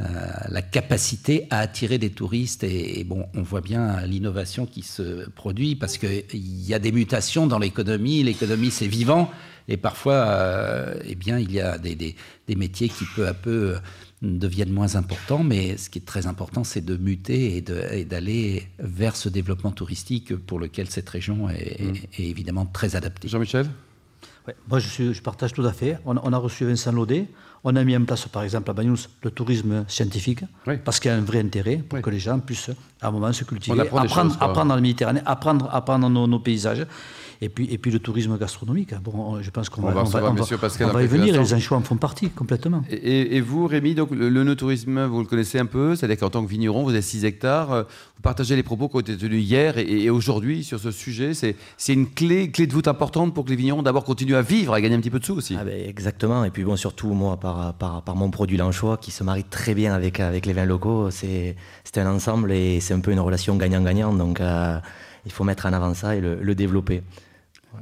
euh, 0.00 0.60
capacité 0.72 1.46
à 1.50 1.58
attirer 1.58 1.98
des 1.98 2.08
touristes. 2.08 2.64
Et, 2.64 3.04
bon, 3.04 3.26
on 3.34 3.42
voit 3.42 3.60
bien 3.60 4.00
l'innovation 4.06 4.64
qui 4.64 4.80
se 4.80 5.28
produit 5.28 5.76
parce 5.76 5.98
qu'il 5.98 6.24
y 6.32 6.72
a 6.72 6.78
des 6.78 6.92
mutations 6.92 7.46
dans 7.46 7.58
l'économie. 7.58 8.22
L'économie, 8.22 8.70
c'est 8.70 8.86
vivant. 8.86 9.30
Et 9.68 9.76
parfois, 9.76 10.14
euh, 10.14 10.94
eh 11.04 11.14
bien, 11.14 11.38
il 11.38 11.52
y 11.52 11.60
a 11.60 11.76
des, 11.76 11.94
des, 11.94 12.56
métiers 12.56 12.88
qui 12.88 13.04
peu 13.14 13.26
à 13.26 13.34
peu 13.34 13.76
deviennent 14.22 14.72
moins 14.72 14.96
importants. 14.96 15.42
Mais 15.42 15.76
ce 15.76 15.90
qui 15.90 15.98
est 15.98 16.06
très 16.06 16.26
important, 16.26 16.64
c'est 16.64 16.84
de 16.84 16.96
muter 16.96 17.56
et 17.56 18.04
d'aller 18.04 18.68
vers 18.78 19.16
ce 19.16 19.28
développement 19.28 19.72
touristique 19.72 20.36
pour 20.36 20.58
lequel 20.58 20.88
cette 20.88 21.08
région 21.08 21.48
est, 21.48 21.80
mmh. 21.80 21.94
est 22.18 22.24
évidemment 22.24 22.66
très 22.66 22.96
adaptée. 22.96 23.28
Jean-Michel? 23.28 23.68
Moi, 24.68 24.78
je, 24.78 25.20
partage 25.20 25.52
tout 25.52 25.64
à 25.64 25.72
fait. 25.72 25.98
On, 26.04 26.16
a 26.16 26.36
reçu 26.38 26.64
Vincent 26.64 26.92
Laudet. 26.92 27.26
On 27.64 27.74
a 27.74 27.82
mis 27.82 27.96
en 27.96 28.04
place, 28.04 28.26
par 28.28 28.44
exemple, 28.44 28.70
à 28.70 28.74
Bagnous, 28.74 29.08
le 29.22 29.30
tourisme 29.30 29.84
scientifique, 29.88 30.44
parce 30.84 31.00
qu'il 31.00 31.10
y 31.10 31.14
a 31.14 31.16
un 31.16 31.22
vrai 31.22 31.40
intérêt 31.40 31.78
pour 31.78 32.00
que 32.00 32.10
les 32.10 32.20
gens 32.20 32.38
puissent, 32.38 32.70
à 33.00 33.08
un 33.08 33.10
moment, 33.10 33.32
se 33.32 33.42
cultiver, 33.42 33.80
apprendre, 33.80 34.36
apprendre, 34.40 34.66
dans 34.66 34.76
la 34.76 34.80
Méditerranée, 34.80 35.20
apprendre, 35.24 35.68
apprendre 35.72 36.08
nos, 36.08 36.28
nos 36.28 36.38
paysages. 36.38 36.86
Et 37.40 37.48
puis, 37.48 37.68
et 37.70 37.78
puis 37.78 37.90
le 37.90 37.98
tourisme 37.98 38.36
gastronomique. 38.38 38.94
Bon, 39.02 39.40
je 39.42 39.50
pense 39.50 39.68
qu'on 39.68 39.82
va, 39.82 39.88
on 39.88 40.04
va, 40.04 40.30
on 40.30 40.34
va, 40.34 41.02
y 41.02 41.06
venir. 41.06 41.40
Les 41.40 41.54
anchois 41.54 41.76
en 41.76 41.82
font 41.82 41.96
partie 41.96 42.30
complètement. 42.30 42.82
Et, 42.90 43.40
vous, 43.40 43.66
Rémi, 43.66 43.94
donc 43.94 44.10
le, 44.10 44.28
le 44.28 44.44
no-tourisme, 44.44 45.04
vous 45.04 45.20
le 45.20 45.26
connaissez 45.26 45.58
un 45.58 45.66
peu. 45.66 45.96
C'est-à-dire 45.96 46.18
qu'en 46.18 46.30
tant 46.30 46.42
que 46.42 46.48
vigneron, 46.48 46.82
vous 46.82 46.90
avez 46.90 47.02
6 47.02 47.24
hectares. 47.24 47.72
Euh, 47.72 47.82
vous 47.82 48.22
partagez 48.22 48.56
les 48.56 48.62
propos 48.62 48.88
qui 48.88 48.96
ont 48.96 49.00
été 49.00 49.16
tenus 49.16 49.44
hier 49.44 49.76
et, 49.76 50.08
aujourd'hui 50.08 50.64
sur 50.64 50.80
ce 50.80 50.90
sujet. 50.90 51.32
C'est 51.34 51.92
une 51.92 52.08
clé, 52.08 52.50
clé 52.50 52.66
de 52.66 52.72
voûte 52.72 52.88
importante 52.88 53.34
pour 53.34 53.44
que 53.44 53.50
les 53.50 53.56
vignerons 53.56 53.82
d'abord 53.82 54.04
continuent 54.04 54.36
à 54.36 54.42
vivre, 54.42 54.72
à 54.72 54.80
gagner 54.80 54.96
un 54.96 55.00
petit 55.00 55.10
peu 55.10 55.18
de 55.18 55.24
sous 55.24 55.34
aussi. 55.34 55.56
Ah 55.58 55.64
ben, 55.64 55.88
exactement. 55.88 56.44
Et 56.44 56.50
puis 56.50 56.64
bon, 56.64 56.76
surtout 56.76 57.08
moi, 57.08 57.38
par, 57.38 57.74
par, 57.74 58.02
par 58.02 58.16
mon 58.16 58.30
produit 58.30 58.56
l'anchois 58.56 58.96
qui 58.96 59.10
se 59.10 59.22
marie 59.22 59.44
très 59.44 59.74
bien 59.74 59.92
avec, 59.92 60.20
avec 60.20 60.46
les 60.46 60.54
vins 60.54 60.64
locaux. 60.64 61.10
C'est 61.10 61.56
un 61.96 62.06
ensemble 62.06 62.52
et 62.52 62.80
c'est 62.80 62.94
un 62.94 63.00
peu 63.00 63.12
une 63.12 63.20
relation 63.20 63.56
gagnant-gagnant. 63.56 64.14
Donc 64.14 64.40
euh, 64.40 64.78
il 65.26 65.32
faut 65.32 65.44
mettre 65.44 65.66
en 65.66 65.72
avant 65.72 65.92
ça 65.92 66.16
et 66.16 66.20
le 66.20 66.54
développer. 66.54 67.02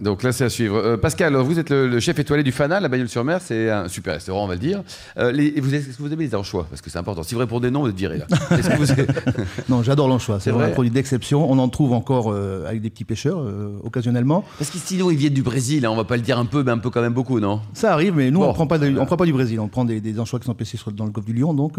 Donc 0.01 0.23
là, 0.23 0.33
c'est 0.33 0.45
à 0.45 0.51
suivre. 0.51 0.77
Euh, 0.77 0.97
Pascal, 0.97 1.35
vous 1.37 1.59
êtes 1.59 1.71
le, 1.71 2.01
chef 2.01 2.19
étoilé 2.19 2.43
du 2.43 2.53
Fanal 2.53 2.85
à 2.85 2.89
Bagnols-sur-Mer. 2.89 3.41
C'est 3.41 3.71
un 3.71 3.89
super 3.89 4.15
restaurant, 4.15 4.45
on 4.45 4.49
va 4.49 4.55
le 4.55 4.61
dire. 4.61 4.83
Euh, 5.19 5.33
vous, 5.59 5.75
est-ce 5.75 5.97
que 5.97 6.03
vous 6.03 6.13
aimez 6.13 6.25
les 6.25 6.35
anchois? 6.35 6.67
Parce 6.69 6.81
que 6.83 6.91
c'est 6.91 6.99
important. 6.99 7.23
Si 7.23 7.35
vous 7.35 7.41
répondez 7.41 7.71
non, 7.71 7.83
vous 7.83 7.89
êtes 7.89 7.97
viré 7.97 8.19
là. 8.19 8.27
non, 9.69 9.83
j'adore 9.83 10.09
l'anchois. 10.09 10.41
C'est 10.41 10.51
vraiment 10.51 10.69
un 10.69 10.73
produit 10.73 10.91
d'exception. 10.91 11.51
On 11.51 11.59
en 11.59 11.69
trouve 11.69 11.93
encore 11.93 12.33
euh, 12.33 12.67
avec 12.67 12.81
des 12.81 12.91
petits 12.91 13.05
pêcheurs, 13.05 13.41
occasionnellement. 13.85 14.45
Parce 14.59 14.71
que 14.71 14.79
sinon, 14.79 15.11
ils 15.11 15.17
viennent 15.17 15.33
du 15.35 15.43
Brésil. 15.43 15.87
Hein. 15.87 15.91
On 15.91 15.97
va 15.97 16.05
pas 16.05 16.17
le 16.17 16.23
dire 16.23 16.39
un 16.39 16.47
peu, 16.47 16.63
mais 16.63 16.73
un 16.73 16.79
peu 16.79 16.91
quand 16.91 17.03
même 17.03 17.15
beaucoup, 17.15 17.39
non? 17.39 17.61
Ça 17.73 17.93
arrive, 17.93 18.15
mais 18.17 18.31
nous, 18.31 18.43
on 18.43 18.53
prend 18.53 18.67
pas, 18.67 18.79
on 18.81 19.07
prend 19.07 19.17
pas 19.17 19.27
du 19.27 19.33
Brésil. 19.33 19.61
On 19.61 19.69
prend 19.69 19.85
des, 19.85 20.19
anchois 20.19 20.39
qui 20.41 20.47
sont 20.47 20.55
pêchés 20.55 20.79
dans 20.93 21.05
le 21.05 21.11
golfe 21.11 21.27
du 21.27 21.35
Lion, 21.35 21.55
donc 21.55 21.75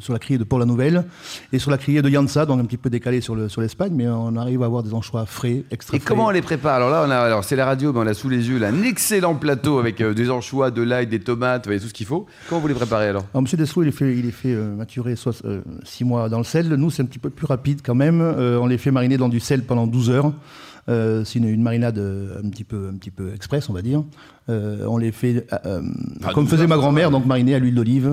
sur 0.00 0.12
la 0.12 0.18
criée 0.18 0.38
de 0.38 0.44
Port-la-Nouvelle 0.44 1.04
et 1.52 1.58
sur 1.58 1.70
la 1.70 1.78
criée 1.78 2.02
de 2.02 2.08
Yansa, 2.08 2.46
donc 2.46 2.60
un 2.60 2.64
petit 2.64 2.76
peu 2.76 2.90
décalé 2.90 3.20
sur 3.20 3.36
l'Espagne, 3.36 3.92
mais 3.94 4.08
on 4.08 4.36
arrive 4.36 4.62
à 4.62 4.66
avoir 4.66 4.82
des 4.82 4.92
anchois 4.92 5.26
frais, 5.26 5.64
extra 5.70 5.96
Et 5.96 6.00
comment 6.00 6.26
on 6.26 6.30
les 6.30 6.42
prépare? 6.42 6.74
Alors 6.76 6.90
là, 6.90 7.11
alors 7.20 7.44
c'est 7.44 7.56
la 7.56 7.64
radio, 7.64 7.92
mais 7.92 8.00
on 8.00 8.06
a 8.06 8.14
sous 8.14 8.28
les 8.28 8.48
yeux 8.48 8.62
un 8.62 8.82
excellent 8.82 9.34
plateau 9.34 9.78
avec 9.78 10.00
euh, 10.00 10.14
des 10.14 10.30
anchois, 10.30 10.70
de 10.70 10.82
l'ail, 10.82 11.06
des 11.06 11.20
tomates, 11.20 11.64
tout 11.64 11.88
ce 11.88 11.92
qu'il 11.92 12.06
faut. 12.06 12.26
Comment 12.48 12.60
vous 12.60 12.68
les 12.68 12.74
préparez 12.74 13.08
alors, 13.08 13.24
alors 13.32 13.42
Monsieur 13.42 13.56
Dessous, 13.56 13.82
il 13.82 13.88
est 13.88 13.92
fait, 13.92 14.14
il 14.16 14.32
fait 14.32 14.54
euh, 14.54 14.74
maturer 14.74 15.16
6 15.16 15.44
euh, 15.44 15.62
mois 16.02 16.28
dans 16.28 16.38
le 16.38 16.44
sel. 16.44 16.68
Nous, 16.68 16.90
c'est 16.90 17.02
un 17.02 17.06
petit 17.06 17.18
peu 17.18 17.30
plus 17.30 17.46
rapide 17.46 17.80
quand 17.84 17.94
même. 17.94 18.20
on 18.20 18.66
les 18.66 18.78
fait 18.78 18.90
mariner 18.90 19.16
dans 19.16 19.28
du 19.28 19.40
sel 19.40 19.62
pendant 19.62 19.86
12 19.86 20.10
heures. 20.10 20.32
Euh, 20.88 21.24
c'est 21.24 21.38
une, 21.38 21.62
marinade 21.62 21.98
euh, 21.98 22.40
un 22.42 22.48
petit, 22.50 22.64
peu, 22.64 22.88
un 22.92 22.96
petit 22.96 23.10
peu 23.10 23.32
express, 23.34 23.68
on 23.70 23.72
va 23.72 23.82
dire. 23.82 24.02
Euh, 24.48 24.84
on 24.88 24.98
les 24.98 25.12
fait 25.12 25.46
ah, 25.50 25.80
comme 26.34 26.48
faisait 26.48 26.66
ma 26.66 26.76
grand-mère, 26.76 27.12
donc 27.12 27.24
marinés 27.24 27.54
à 27.54 27.60
l'huile 27.60 27.76
d'olive 27.76 28.10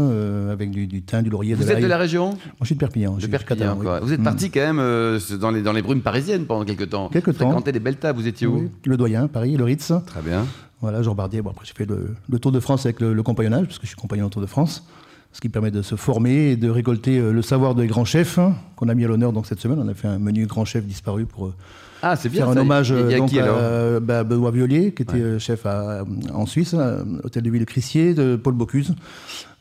avec 0.51 0.69
du, 0.69 1.01
thym, 1.01 1.23
du 1.23 1.29
laurier, 1.29 1.55
Vous 1.55 1.71
êtes 1.71 1.81
de 1.81 1.87
la 1.87 1.97
région 1.97 2.29
Moi, 2.29 2.39
je 2.61 2.65
suis 2.67 2.75
de 2.75 2.79
Perpignan. 2.79 3.17
De 3.17 3.27
Perpignan, 3.27 3.75
Vous 4.01 4.13
êtes 4.13 4.23
parti 4.23 4.47
mm. 4.47 4.51
quand 4.53 4.73
même 4.73 5.19
dans, 5.39 5.51
les, 5.51 5.61
dans 5.61 5.73
les 5.73 5.81
brumes 5.81 6.01
parisiennes 6.01 6.45
pendant 6.45 6.65
quelques 6.65 6.89
temps. 6.89 7.09
Quelques 7.09 7.37
temps. 7.37 7.47
Fréquenté 7.47 7.71
des 7.71 7.79
belles 7.79 7.97
tables, 7.97 8.19
vous 8.19 8.27
étiez 8.27 8.45
où 8.45 8.69
Le 8.85 8.97
Doyen, 8.97 9.27
Paris, 9.27 9.57
le 9.57 9.63
Ritz. 9.63 9.91
Très 10.05 10.21
bien. 10.21 10.45
Voilà, 10.81 11.01
Jean 11.01 11.15
Bardier. 11.15 11.41
Bon, 11.41 11.49
après, 11.49 11.65
j'ai 11.65 11.73
fait 11.73 11.87
le, 11.87 12.39
Tour 12.39 12.51
de 12.51 12.59
France 12.59 12.85
avec 12.85 12.99
le, 13.01 13.21
compagnonnage, 13.23 13.65
parce 13.65 13.79
que 13.79 13.85
je 13.85 13.89
suis 13.89 13.97
compagnon 13.99 14.27
au 14.27 14.29
Tour 14.29 14.41
de 14.41 14.47
France 14.47 14.85
ce 15.31 15.41
qui 15.41 15.49
permet 15.49 15.71
de 15.71 15.81
se 15.81 15.95
former 15.95 16.51
et 16.51 16.55
de 16.57 16.69
récolter 16.69 17.19
le 17.19 17.41
savoir 17.41 17.75
des 17.75 17.87
grands 17.87 18.05
chefs 18.05 18.39
hein, 18.39 18.55
qu'on 18.75 18.89
a 18.89 18.95
mis 18.95 19.05
à 19.05 19.07
l'honneur 19.07 19.31
donc 19.31 19.45
cette 19.45 19.59
semaine. 19.59 19.79
On 19.79 19.87
a 19.87 19.93
fait 19.93 20.07
un 20.07 20.19
menu 20.19 20.47
grand 20.47 20.65
chef 20.65 20.85
disparu 20.85 21.25
pour 21.25 21.53
ah, 22.01 22.15
c'est 22.15 22.29
bien. 22.29 22.45
Faire 22.45 22.49
un 22.49 22.57
hommage 22.57 22.91
donc, 22.91 23.33
à 23.33 23.99
bah, 23.99 24.23
Benoît 24.23 24.51
Violier, 24.51 24.93
qui 24.93 25.03
était 25.03 25.17
euh, 25.17 25.39
chef 25.39 25.65
en 25.65 26.45
Suisse, 26.45 26.75
hôtel 27.23 27.43
de 27.43 27.49
ville 27.49 27.61
de 27.61 27.65
Crissier, 27.65 28.13
de 28.13 28.35
Paul 28.35 28.53
Bocuse, 28.53 28.95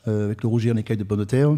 euh, 0.06 0.26
avec 0.26 0.42
le 0.42 0.48
rougier 0.48 0.70
en 0.70 0.76
écaille 0.76 0.96
de 0.96 1.04
pommes 1.04 1.18
de 1.18 1.24
terre. 1.24 1.50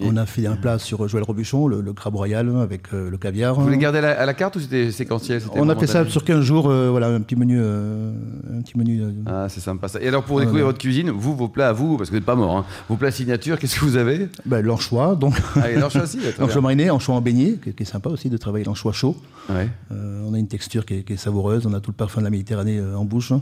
On 0.00 0.16
a 0.16 0.24
fait 0.24 0.46
un 0.46 0.56
plat 0.56 0.78
sur 0.78 1.06
Joël 1.06 1.24
Robuchon, 1.24 1.66
le, 1.66 1.92
crabe 1.92 2.16
royal 2.16 2.50
avec 2.60 2.94
euh, 2.94 3.10
le 3.10 3.18
caviar. 3.18 3.54
Vous 3.54 3.62
voulez 3.62 3.76
garder 3.76 3.98
à 3.98 4.24
la, 4.24 4.34
carte 4.34 4.56
ou 4.56 4.60
c'était 4.60 4.90
séquentiel 4.90 5.42
On 5.54 5.68
a 5.68 5.76
fait 5.76 5.86
ça 5.86 6.08
sur 6.08 6.24
15 6.24 6.40
jours, 6.40 6.70
euh, 6.70 6.88
voilà, 6.90 7.08
un 7.08 7.20
petit 7.20 7.36
menu. 7.36 7.58
Euh, 7.60 8.12
un 8.56 8.62
petit 8.62 8.78
menu 8.78 9.02
ah, 9.26 9.48
c'est 9.48 9.60
sympa 9.60 9.88
ça. 9.88 10.00
Et 10.00 10.08
alors 10.08 10.24
pour 10.24 10.40
découvrir 10.40 10.64
votre 10.64 10.78
cuisine, 10.78 11.10
vous, 11.10 11.36
vos 11.36 11.48
plats 11.48 11.68
à 11.68 11.72
vous, 11.72 11.96
parce 11.98 12.08
que 12.08 12.14
vous 12.14 12.18
n'êtes 12.18 12.26
pas 12.26 12.34
mort, 12.34 12.56
hein, 12.56 12.64
vos 12.88 12.96
plats 12.96 13.10
signature, 13.10 13.58
qu'est-ce 13.58 13.78
que 13.78 13.84
vous 13.84 13.96
avez? 13.96 14.28
Ben, 14.46 14.62
L'anchois, 14.62 15.14
donc. 15.14 15.34
Ah, 15.56 15.70
l'anchois 15.70 16.04
aussi 16.04 16.18
L'anchois 16.38 16.62
mariné, 16.62 16.90
anchois 16.90 17.14
en 17.14 17.20
beignet, 17.20 17.58
qui, 17.62 17.82
est 17.82 17.84
sympa 17.84 18.08
aussi 18.08 18.30
de 18.30 18.36
travailler 18.36 18.64
l'anchois 18.64 18.92
chaud. 18.92 19.16
on 19.50 20.34
a 20.34 20.38
une 20.38 20.48
texture 20.48 20.86
qui 20.86 21.04
est, 21.06 21.16
savoureuse, 21.16 21.66
on 21.66 21.74
a 21.74 21.80
tout 21.80 21.90
le 21.90 21.96
parfum 21.96 22.20
de 22.20 22.24
la 22.24 22.30
Méditerranée 22.30 22.80
en 22.80 23.04
bouche. 23.04 23.32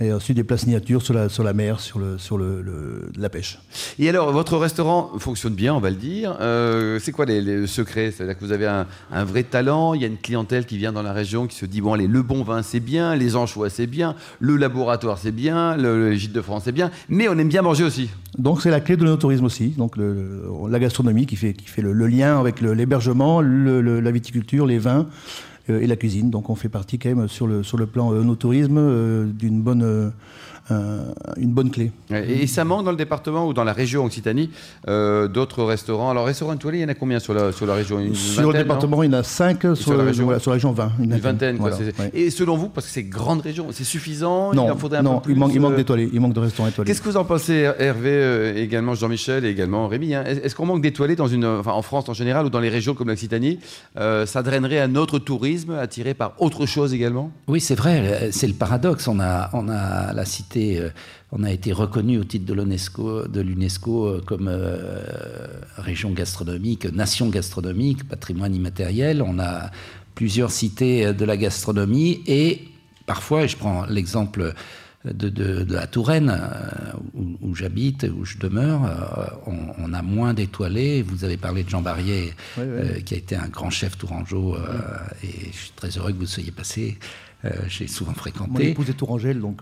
Et 0.00 0.12
ensuite 0.12 0.36
des 0.36 0.44
plats 0.44 0.56
signatures 0.56 1.02
sur 1.02 1.14
la, 1.14 1.28
sur 1.28 1.44
la 1.44 1.52
mer, 1.52 1.78
sur, 1.78 1.98
le, 1.98 2.18
sur 2.18 2.38
le, 2.38 3.10
la 3.16 3.28
pêche. 3.28 3.60
Et 3.98 4.08
alors, 4.08 4.32
votre 4.32 4.56
restaurant 4.56 5.12
fonctionne 5.18 5.54
bien, 5.54 5.78
va 5.82 5.90
le 5.90 5.96
dire. 5.96 6.36
Euh, 6.40 6.98
c'est 6.98 7.12
quoi 7.12 7.26
les, 7.26 7.66
secrets? 7.66 8.10
C'est-à-dire 8.10 8.38
que 8.38 8.44
vous 8.44 8.52
avez 8.52 8.66
un, 8.66 9.24
vrai 9.24 9.42
talent, 9.42 9.94
il 9.94 10.00
y 10.00 10.04
a 10.04 10.06
une 10.06 10.16
clientèle 10.16 10.64
qui 10.64 10.78
vient 10.78 10.92
dans 10.92 11.02
la 11.02 11.12
région 11.12 11.46
qui 11.46 11.56
se 11.56 11.66
dit 11.66 11.80
bon, 11.80 11.92
allez, 11.92 12.06
le 12.06 12.22
bon 12.22 12.42
vin 12.42 12.62
c'est 12.62 12.80
bien, 12.80 13.14
les 13.14 13.36
anchois 13.36 13.68
c'est 13.68 13.86
bien, 13.86 14.14
le 14.40 14.56
laboratoire 14.56 15.18
c'est 15.18 15.32
bien, 15.32 15.76
le, 15.76 16.14
gîte 16.14 16.32
de 16.32 16.40
France 16.40 16.62
c'est 16.64 16.72
bien, 16.72 16.90
mais 17.08 17.28
on 17.28 17.36
aime 17.36 17.48
bien 17.48 17.62
manger 17.62 17.84
aussi. 17.84 18.08
Donc 18.38 18.62
c'est 18.62 18.70
la 18.70 18.80
clé 18.80 18.96
de 18.96 19.04
notre 19.04 19.20
tourisme 19.20 19.44
aussi, 19.44 19.68
donc 19.70 19.96
la 19.96 20.78
gastronomie 20.78 21.26
qui 21.26 21.36
fait, 21.36 21.54
le, 21.78 21.92
lien 22.06 22.40
avec 22.40 22.60
l'hébergement, 22.60 23.42
la 23.42 24.10
viticulture, 24.10 24.66
les 24.66 24.78
vins. 24.78 25.06
Euh, 25.70 25.80
et 25.80 25.86
la 25.86 25.94
cuisine. 25.94 26.30
Donc 26.30 26.50
on 26.50 26.56
fait 26.56 26.68
partie 26.68 26.98
quand 26.98 27.14
même 27.14 27.28
sur 27.28 27.46
le, 27.46 27.86
plan 27.86 28.12
euh, 28.12 28.24
no 28.24 28.34
tourisme 28.34 28.78
euh, 28.78 29.26
d'une 29.26 29.62
bonne 29.62 30.12
une 30.70 31.52
bonne 31.52 31.70
clé. 31.70 31.90
Et, 32.10 32.46
ça 32.46 32.64
manque 32.64 32.84
dans 32.84 32.90
le 32.90 32.96
département 32.96 33.46
ou 33.46 33.52
dans 33.52 33.64
la 33.64 33.72
région 33.72 34.04
Occitanie 34.04 34.50
euh, 34.88 35.28
d'autres 35.28 35.64
restaurants? 35.64 36.10
Alors, 36.10 36.26
restaurants 36.26 36.54
étoilés, 36.54 36.78
il 36.78 36.82
y 36.82 36.84
en 36.84 36.88
a 36.88 36.94
combien 36.94 37.18
sur 37.18 37.34
la, 37.34 37.52
sur 37.52 37.66
la 37.66 37.74
région? 37.74 37.98
Sur 38.14 38.52
le 38.52 38.58
département, 38.58 39.02
il 39.02 39.12
y 39.12 39.14
en 39.14 39.18
a 39.18 39.22
5, 39.22 39.76
sur, 39.76 39.96
la 39.96 40.04
région, 40.04 40.38
sur 40.38 40.50
la 40.50 40.54
région 40.54 40.72
20. 40.72 40.92
Une, 41.00 41.16
vingtaine. 41.16 41.58
Quoi, 41.58 41.70
Et 42.12 42.30
selon 42.30 42.56
vous, 42.56 42.68
parce 42.68 42.86
que 42.86 42.92
c'est 42.92 43.02
grande 43.02 43.42
région, 43.42 43.68
c'est 43.72 43.84
suffisant? 43.84 44.52
Non, 44.54 44.66
il, 44.66 44.70
en 44.70 44.76
faudrait 44.76 44.98
un 44.98 45.04
peu 45.04 45.20
plus, 45.20 45.32
il, 45.32 45.38
manque, 45.38 45.52
il 45.54 45.60
manque 45.60 45.76
d'étoilés, 45.76 46.10
il 46.12 46.20
manque 46.20 46.34
de 46.34 46.40
restaurants 46.40 46.68
étoilés. 46.68 46.88
Qu'est-ce 46.88 47.02
que 47.02 47.08
vous 47.08 47.16
en 47.16 47.24
pensez, 47.24 47.70
Hervé, 47.78 48.10
euh, 48.10 48.56
également 48.56 48.94
Jean-Michel 48.94 49.44
et 49.44 49.48
également 49.48 49.88
Rémi 49.88 50.14
hein? 50.14 50.24
Est-ce 50.24 50.54
qu'on 50.54 50.66
manque 50.66 50.82
d'étoilés 50.82 51.16
dans 51.16 51.28
une, 51.28 51.44
enfin, 51.44 51.72
en 51.72 51.82
France 51.82 52.08
en 52.08 52.14
général 52.14 52.46
ou 52.46 52.50
dans 52.50 52.60
les 52.60 52.68
régions 52.68 52.94
comme 52.94 53.08
l'Occitanie 53.08 53.58
euh, 53.98 54.26
Ça 54.26 54.42
drainerait 54.42 54.80
un 54.80 54.94
autre 54.96 55.18
tourisme 55.18 55.72
attiré 55.72 56.14
par 56.14 56.34
autre 56.38 56.66
chose 56.66 56.94
également? 56.94 57.30
Oui, 57.48 57.60
c'est 57.60 57.74
vrai, 57.74 58.30
c'est 58.32 58.46
le 58.46 58.54
paradoxe. 58.54 59.08
On 59.08 59.20
a, 59.20 59.50
on 59.52 59.68
a 59.68 60.12
la 60.12 60.24
cité 60.24 60.51
on 61.30 61.44
a 61.44 61.50
été 61.50 61.72
reconnu 61.72 62.18
au 62.18 62.24
titre 62.24 62.44
de 62.44 62.54
l'UNESCO, 62.54 63.28
de 63.28 63.40
l'UNESCO 63.40 64.06
euh, 64.06 64.20
comme 64.24 64.48
euh, 64.48 65.02
région 65.76 66.10
gastronomique, 66.10 66.84
nation 66.86 67.28
gastronomique, 67.28 68.08
patrimoine 68.08 68.54
immatériel. 68.54 69.22
On 69.22 69.38
a 69.38 69.70
plusieurs 70.14 70.50
cités 70.50 71.12
de 71.12 71.24
la 71.24 71.36
gastronomie 71.36 72.22
et 72.26 72.68
parfois, 73.06 73.46
je 73.46 73.56
prends 73.56 73.86
l'exemple 73.86 74.52
de, 75.04 75.66
la 75.68 75.86
Touraine, 75.88 76.30
euh, 76.30 76.92
où, 77.42 77.54
j'habite, 77.54 78.06
où 78.16 78.24
je 78.24 78.38
demeure, 78.38 78.82
on, 79.46 79.92
a 79.92 80.02
moins 80.02 80.32
d'étoilés. 80.32 81.02
Vous 81.02 81.24
avez 81.24 81.36
parlé 81.36 81.64
de 81.64 81.70
Jean 81.70 81.82
Barrier, 81.82 82.34
qui 83.04 83.14
a 83.14 83.16
été 83.16 83.34
un 83.34 83.48
grand 83.48 83.70
chef 83.70 83.98
tourangeau, 83.98 84.56
et 85.24 85.50
je 85.50 85.56
suis 85.56 85.72
très 85.74 85.88
heureux 85.88 86.12
que 86.12 86.18
vous 86.18 86.26
soyez 86.26 86.52
passé 86.52 86.98
j'ai 87.68 87.88
souvent 87.88 88.12
fréquenté. 88.14 88.50
Mon 88.52 88.58
épouse 88.60 88.90
est 88.90 88.94
tourangelle, 88.94 89.40
donc. 89.40 89.60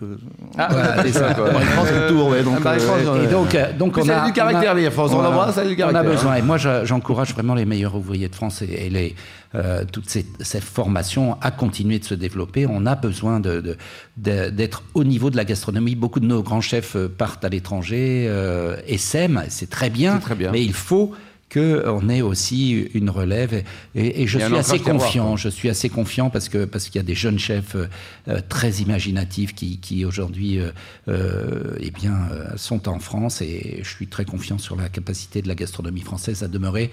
Ah, 0.57 0.67
voilà, 0.71 1.03
c'est 1.03 1.13
ça, 1.13 1.33
quoi. 1.33 1.49
Est 1.49 2.07
tour, 2.07 2.27
ouais, 2.29 2.43
donc. 2.43 2.59
et 2.59 3.27
donc, 3.27 3.77
donc 3.77 3.97
on 3.97 4.09
a 4.09 4.25
du 4.27 4.33
caractère, 4.33 4.73
les 4.75 4.89
France. 4.91 5.11
On 5.13 5.21
l'embrasse, 5.21 5.55
ça 5.55 5.61
a 5.61 5.65
du 5.65 5.73
On 5.73 5.75
caractère. 5.75 6.01
a 6.01 6.03
besoin. 6.03 6.35
Et 6.35 6.41
moi, 6.41 6.57
j'encourage 6.57 7.33
vraiment 7.33 7.55
les 7.55 7.65
meilleurs 7.65 7.95
ouvriers 7.95 8.29
de 8.29 8.35
France 8.35 8.61
et, 8.61 8.85
et 8.85 8.89
les, 8.89 9.15
euh, 9.53 9.83
toutes 9.91 10.09
ces, 10.09 10.25
ces, 10.39 10.61
formations 10.61 11.37
à 11.41 11.51
continuer 11.51 11.99
de 11.99 12.05
se 12.05 12.13
développer. 12.13 12.65
On 12.67 12.85
a 12.85 12.95
besoin 12.95 13.39
d'être 13.39 13.61
de, 13.61 13.77
de, 14.17 14.49
d'être 14.49 14.83
au 14.93 15.03
niveau 15.03 15.29
de 15.29 15.35
la 15.35 15.43
gastronomie. 15.43 15.95
Beaucoup 15.95 16.19
de 16.19 16.25
nos 16.25 16.41
grands 16.41 16.61
chefs 16.61 16.95
partent 17.17 17.43
à 17.43 17.49
l'étranger 17.49 18.27
euh, 18.29 18.77
et 18.87 18.97
s'aiment. 18.97 19.43
C'est 19.49 19.69
très 19.69 19.89
bien, 19.89 20.19
très 20.19 20.35
bien. 20.35 20.51
Mais 20.51 20.63
il 20.63 20.73
faut 20.73 21.11
qu'on 21.51 22.09
ait 22.09 22.21
aussi 22.21 22.89
une 22.93 23.09
relève. 23.09 23.53
Et, 23.53 23.63
et, 23.95 24.21
et 24.21 24.27
je 24.27 24.39
suis 24.39 24.55
assez 24.55 24.79
confiant. 24.79 25.35
Je 25.35 25.49
suis 25.49 25.69
assez 25.69 25.89
confiant 25.89 26.29
parce 26.29 26.49
que 26.49 26.65
parce 26.65 26.85
qu'il 26.85 26.95
y 26.95 26.99
a 26.99 27.03
des 27.03 27.15
jeunes 27.15 27.39
chefs 27.39 27.75
euh, 27.75 28.39
très 28.47 28.71
imaginatifs 28.75 29.53
qui, 29.53 29.79
qui 29.79 30.05
aujourd'hui 30.05 30.59
euh, 31.07 31.75
eh 31.79 31.91
bien 31.91 32.29
sont 32.55 32.87
en 32.87 32.99
France 32.99 33.41
et 33.41 33.79
je 33.83 33.89
suis 33.89 34.07
très 34.07 34.25
confiant 34.25 34.57
sur 34.57 34.75
la 34.75 34.89
capacité 34.89 35.41
de 35.41 35.47
la 35.47 35.55
gastronomie 35.55 36.01
française 36.01 36.43
à 36.43 36.47
demeurer 36.47 36.91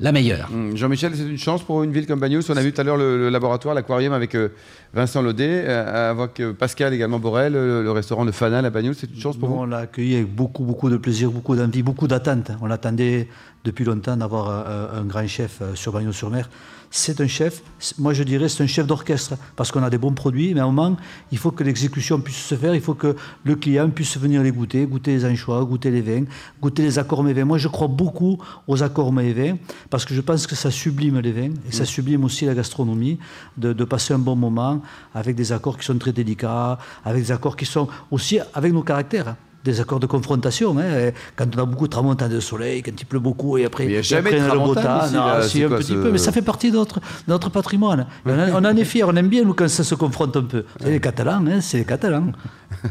la 0.00 0.12
meilleure. 0.12 0.50
Mmh. 0.50 0.76
Jean-Michel, 0.76 1.12
c'est 1.14 1.22
une 1.22 1.38
chance 1.38 1.62
pour 1.62 1.82
une 1.82 1.92
ville 1.92 2.06
comme 2.06 2.20
Bagnols. 2.20 2.42
On 2.48 2.56
a 2.56 2.62
vu 2.62 2.72
tout 2.72 2.80
à 2.80 2.84
l'heure 2.84 2.96
le, 2.96 3.18
le, 3.18 3.28
laboratoire, 3.30 3.74
l'aquarium 3.74 4.12
avec 4.12 4.34
euh, 4.34 4.50
Vincent 4.94 5.22
Laudet, 5.22 5.64
euh, 5.66 6.10
avec 6.12 6.40
euh, 6.40 6.52
Pascal 6.52 6.94
également 6.94 7.18
Borel, 7.18 7.52
le, 7.52 7.82
le, 7.82 7.90
restaurant 7.90 8.24
de 8.24 8.30
Fanal 8.30 8.64
à 8.64 8.70
Bagnols. 8.70 8.94
C'est 8.94 9.10
une 9.10 9.20
chance 9.20 9.36
pour 9.36 9.48
Nous, 9.48 9.56
vous 9.56 9.62
On 9.62 9.66
l'a 9.66 9.78
accueilli 9.78 10.16
avec 10.16 10.32
beaucoup, 10.32 10.64
beaucoup 10.64 10.88
de 10.88 10.96
plaisir, 10.96 11.30
beaucoup 11.30 11.56
d'envie, 11.56 11.82
beaucoup 11.82 12.06
d'attentes. 12.06 12.52
On 12.60 12.70
attendait 12.70 13.28
depuis 13.64 13.84
longtemps 13.84 14.16
d'avoir 14.16 14.68
un, 14.68 15.00
un, 15.00 15.04
grand 15.04 15.26
chef 15.26 15.62
sur 15.74 15.92
Bagnols-sur-Mer. 15.92 16.48
C'est 16.90 17.20
un 17.20 17.26
chef, 17.26 17.62
moi 17.98 18.14
je 18.14 18.22
dirais, 18.22 18.48
c'est 18.48 18.62
un 18.62 18.66
chef 18.66 18.86
d'orchestre, 18.86 19.34
parce 19.56 19.70
qu'on 19.70 19.82
a 19.82 19.90
des 19.90 19.98
bons 19.98 20.14
produits, 20.14 20.54
mais 20.54 20.60
à 20.60 20.64
un 20.64 20.72
moment, 20.72 20.96
il 21.30 21.36
faut 21.36 21.50
que 21.50 21.62
l'exécution 21.62 22.18
puisse 22.18 22.42
se 22.46 22.54
faire, 22.54 22.74
il 22.74 22.80
faut 22.80 22.94
que 22.94 23.14
le 23.44 23.56
client 23.56 23.90
puisse 23.90 24.16
venir 24.16 24.42
les 24.42 24.52
goûter, 24.52 24.86
goûter 24.86 25.12
les 25.12 25.24
anchois, 25.26 25.62
goûter 25.64 25.90
les 25.90 26.00
vins, 26.00 26.24
goûter 26.62 26.82
les 26.82 26.98
accords 26.98 27.22
mets 27.22 27.34
vins. 27.34 27.44
Moi 27.44 27.58
je 27.58 27.68
crois 27.68 27.88
beaucoup 27.88 28.38
aux 28.66 28.82
accords 28.82 29.12
mets 29.12 29.34
vins, 29.34 29.56
parce 29.90 30.06
que 30.06 30.14
je 30.14 30.20
pense 30.22 30.46
que 30.46 30.56
ça 30.56 30.70
sublime 30.70 31.18
les 31.20 31.32
vins, 31.32 31.54
et 31.68 31.72
ça 31.72 31.84
sublime 31.84 32.24
aussi 32.24 32.46
la 32.46 32.54
gastronomie, 32.54 33.18
de, 33.58 33.74
de, 33.74 33.84
passer 33.84 34.14
un 34.14 34.18
bon 34.18 34.36
moment 34.36 34.80
avec 35.14 35.36
des 35.36 35.52
accords 35.52 35.76
qui 35.76 35.84
sont 35.84 35.98
très 35.98 36.12
délicats, 36.12 36.78
avec 37.04 37.22
des 37.22 37.32
accords 37.32 37.56
qui 37.56 37.66
sont 37.66 37.88
aussi 38.10 38.38
avec 38.54 38.72
nos 38.72 38.82
caractères 38.82 39.36
des 39.64 39.80
accords 39.80 40.00
de 40.00 40.06
confrontation. 40.06 40.76
Hein. 40.78 41.10
Quand 41.36 41.46
on 41.56 41.58
a 41.58 41.64
beaucoup 41.64 41.86
de 41.86 41.92
tramontane 41.92 42.30
de 42.30 42.40
soleil, 42.40 42.82
quand 42.82 42.92
il 42.98 43.04
pleut 43.04 43.18
beaucoup, 43.18 43.58
et 43.58 43.64
après, 43.64 43.84
il 43.84 43.92
y 43.92 43.96
a 43.96 44.02
jamais 44.02 44.32
de 44.32 44.38
si, 44.38 45.62
un 45.62 45.68
petit 45.68 45.88
ce... 45.88 45.94
peu, 45.94 46.10
mais 46.10 46.18
ça 46.18 46.32
fait 46.32 46.42
partie 46.42 46.70
de 46.70 46.76
notre, 46.76 47.00
de 47.00 47.04
notre 47.28 47.50
patrimoine. 47.50 48.06
on, 48.24 48.38
a, 48.38 48.50
on, 48.52 48.64
en 48.64 48.76
est 48.76 48.84
fiers, 48.84 49.04
on 49.04 49.14
aime 49.16 49.28
bien 49.28 49.44
nous 49.44 49.54
quand 49.54 49.68
ça 49.68 49.84
se 49.84 49.94
confronte 49.94 50.36
un 50.36 50.42
peu. 50.42 50.64
C'est 50.80 50.90
les 50.90 51.00
Catalans, 51.00 51.44
hein, 51.46 51.60
c'est 51.60 51.78
les 51.78 51.84
Catalans. 51.84 52.32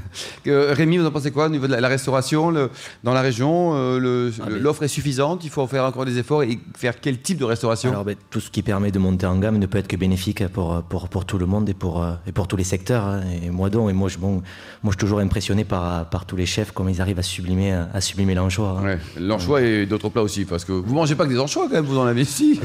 Euh, 0.48 0.74
Rémi, 0.74 0.98
vous 0.98 1.06
en 1.06 1.12
pensez 1.12 1.30
quoi 1.30 1.46
au 1.46 1.50
niveau 1.50 1.68
de 1.68 1.74
la, 1.74 1.82
la 1.82 1.88
restauration 1.88 2.50
le, 2.50 2.72
dans 3.04 3.14
la 3.14 3.22
région 3.22 3.74
L'offre 4.00 4.82
ah, 4.82 4.86
est 4.86 4.88
suffisante 4.88 5.44
Il 5.44 5.50
faut 5.50 5.68
faire 5.68 5.84
encore 5.84 6.06
des 6.06 6.18
efforts 6.18 6.44
et 6.44 6.60
faire 6.76 7.00
quel 7.00 7.20
type 7.20 7.38
de 7.38 7.44
restauration? 7.44 7.92
Alors, 7.92 8.06
ben, 8.06 8.16
tout 8.30 8.40
ce 8.40 8.50
qui 8.50 8.64
permet 8.64 8.92
de 8.92 8.98
monter 8.98 9.26
en 9.26 9.38
gamme 9.38 9.60
ne 9.60 9.66
peut 9.66 9.78
être 9.78 9.88
que 9.88 9.96
bénéfique 9.96 10.48
pour, 10.48 10.82
pour, 10.84 11.10
pour 11.10 11.26
tout 11.26 11.38
le 11.38 11.46
monde 11.46 11.70
et 11.70 11.74
pour, 11.74 12.06
et 12.26 12.32
pour 12.32 12.48
tous 12.48 12.56
les 12.56 12.64
secteurs. 12.64 13.06
Hein. 13.06 13.22
Et 13.44 13.50
moi 13.50 13.70
donc, 13.70 13.90
et 13.90 13.94
moi 13.94 14.10
je, 14.10 14.18
bon, 14.18 14.32
moi, 14.32 14.42
je 14.86 14.90
suis 14.92 14.98
toujours 14.98 15.20
impressionné 15.20 15.64
par, 15.64 16.10
par 16.10 16.26
tous 16.26 16.36
les 16.36 16.46
chefs, 16.46 16.57
comment 16.74 16.89
ils 16.89 17.02
arrivent 17.02 17.20
à 17.20 17.24
sublimer, 17.24 17.72
à 17.72 18.02
sublimer 18.02 18.36
l'anchois. 18.36 18.80
Hein. 18.80 18.86
Ouais, 18.86 19.00
l'anchois 19.20 19.62
et 19.62 19.86
d'autres 19.86 20.10
plats 20.10 20.22
aussi, 20.22 20.46
parce 20.46 20.65
que 20.65 20.72
vous 20.72 20.93
mangez 20.93 21.15
pas 21.15 21.26
que 21.26 21.30
des 21.30 21.39
anchois 21.39 21.67
quand 21.67 21.76
même, 21.76 21.86
vous 21.86 21.98
en 21.98 22.06
avez 22.06 22.22
ici. 22.22 22.60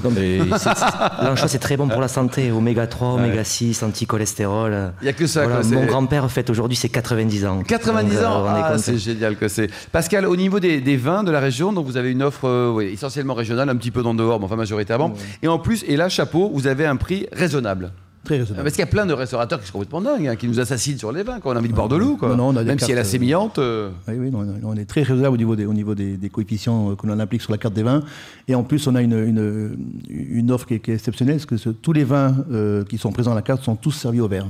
L'anchois 1.23 1.49
c'est 1.49 1.59
très 1.59 1.77
bon 1.77 1.89
pour 1.89 2.01
la 2.01 2.09
santé, 2.09 2.51
oméga 2.51 2.87
3, 2.87 3.15
ouais. 3.15 3.21
oméga 3.21 3.45
6, 3.45 3.83
anti-cholestérol. 3.83 4.93
Il 5.01 5.05
n'y 5.05 5.11
a 5.11 5.13
que 5.13 5.27
ça. 5.27 5.45
Voilà, 5.45 5.63
quoi, 5.63 5.71
mon 5.71 5.87
grand-père 5.87 6.31
fête 6.31 6.51
aujourd'hui 6.51 6.77
ses 6.77 6.89
90 6.89 7.47
ans. 7.47 7.63
90 7.63 8.15
donc, 8.15 8.25
ans 8.25 8.47
euh, 8.47 8.61
ah, 8.65 8.79
C'est 8.79 8.99
génial 8.99 9.37
que 9.37 9.49
c'est. 9.49 9.69
Pascal, 9.91 10.27
au 10.27 10.37
niveau 10.37 10.61
des, 10.61 10.81
des, 10.81 10.97
vins 10.97 11.25
de 11.25 11.31
la 11.31 11.41
région, 11.41 11.73
donc 11.73 11.87
vous 11.87 11.97
avez 11.97 12.11
une 12.11 12.23
offre 12.23 12.49
euh, 12.49 12.73
oui, 12.73 12.87
essentiellement 12.93 13.35
régionale, 13.35 13.69
un 13.69 13.77
petit 13.77 13.91
peu 13.91 14.03
dans 14.03 14.15
dehors, 14.15 14.39
mais 14.39 14.47
enfin 14.47 14.57
majoritairement. 14.57 15.09
Ouais. 15.09 15.19
Et 15.43 15.49
en 15.49 15.59
plus, 15.59 15.85
et 15.87 15.97
là, 15.97 16.09
chapeau, 16.09 16.51
vous 16.53 16.67
avez 16.67 16.87
un 16.87 16.97
prix 16.97 17.27
raisonnable. 17.33 17.93
Très 18.33 18.41
raisonnable. 18.41 18.65
Parce 18.65 18.75
qu'il 18.75 18.81
y 18.81 18.89
a 18.89 18.91
plein 18.91 19.05
de 19.05 19.13
restaurateurs 19.13 19.61
qui 19.61 19.67
sont 19.67 19.73
complètement 19.73 20.01
dingues, 20.01 20.27
hein, 20.27 20.37
qui 20.37 20.49
nous 20.49 20.59
assassinent 20.59 20.99
sur 20.99 21.13
les 21.13 21.23
vins, 21.23 21.39
quand 21.39 21.51
on 21.51 21.57
a 21.57 21.59
envie 21.59 21.69
de 21.69 21.75
boire 21.75 21.89
de 21.89 21.97
l'eau. 21.97 22.19
Non, 22.23 22.53
non, 22.53 22.65
Même 22.65 22.79
si 22.79 22.91
elle 22.91 22.99
est 22.99 23.03
assez 23.03 23.19
millante. 23.19 23.59
Euh... 23.59 23.91
Oui, 24.09 24.15
oui, 24.19 24.31
non, 24.31 24.47
on 24.65 24.77
est 24.77 24.87
très 24.87 25.03
raisonnable 25.03 25.35
au 25.35 25.37
niveau 25.37 25.55
des, 25.55 25.67
au 25.67 25.75
niveau 25.75 25.95
des, 25.95 26.17
des 26.17 26.31
coefficients 26.31 26.97
que 26.97 27.07
l'on 27.07 27.19
applique 27.19 27.43
sur 27.43 27.53
la 27.53 27.59
carte 27.59 27.75
des 27.75 27.83
vins. 27.83 28.03
Et 28.49 28.55
en 28.55 28.63
plus, 28.63 28.87
on 28.87 28.95
a 28.95 29.03
une, 29.03 29.13
une, 29.13 29.77
une 30.09 30.51
offre 30.51 30.67
qui 30.67 30.75
est, 30.75 30.81
qui 30.81 30.93
est, 30.93 30.95
exceptionnelle, 30.95 31.37
parce 31.37 31.47
que 31.47 31.59
ce, 31.59 31.69
tous 31.69 31.93
les 31.93 32.05
vins 32.05 32.35
euh, 32.51 32.85
qui 32.85 32.97
sont 32.97 33.13
présents 33.13 33.33
à 33.33 33.35
la 33.35 33.43
carte 33.43 33.63
sont 33.63 33.77
tous 33.77 33.93
servis 33.93 34.21
au 34.21 34.29
verre. 34.29 34.47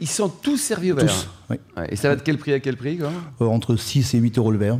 Ils 0.00 0.08
sont 0.08 0.28
tous 0.28 0.56
servis 0.56 0.92
au 0.92 0.96
verre 0.96 1.06
Tous, 1.06 1.28
oui. 1.50 1.56
Ouais, 1.76 1.88
et 1.90 1.96
ça 1.96 2.08
va 2.08 2.16
de 2.16 2.22
quel 2.22 2.38
prix 2.38 2.54
à 2.54 2.60
quel 2.60 2.76
prix 2.76 2.96
quoi? 2.96 3.10
Euh, 3.42 3.46
Entre 3.46 3.76
6 3.76 4.14
et 4.14 4.18
8 4.18 4.38
euros 4.38 4.52
le 4.52 4.58
verre 4.58 4.78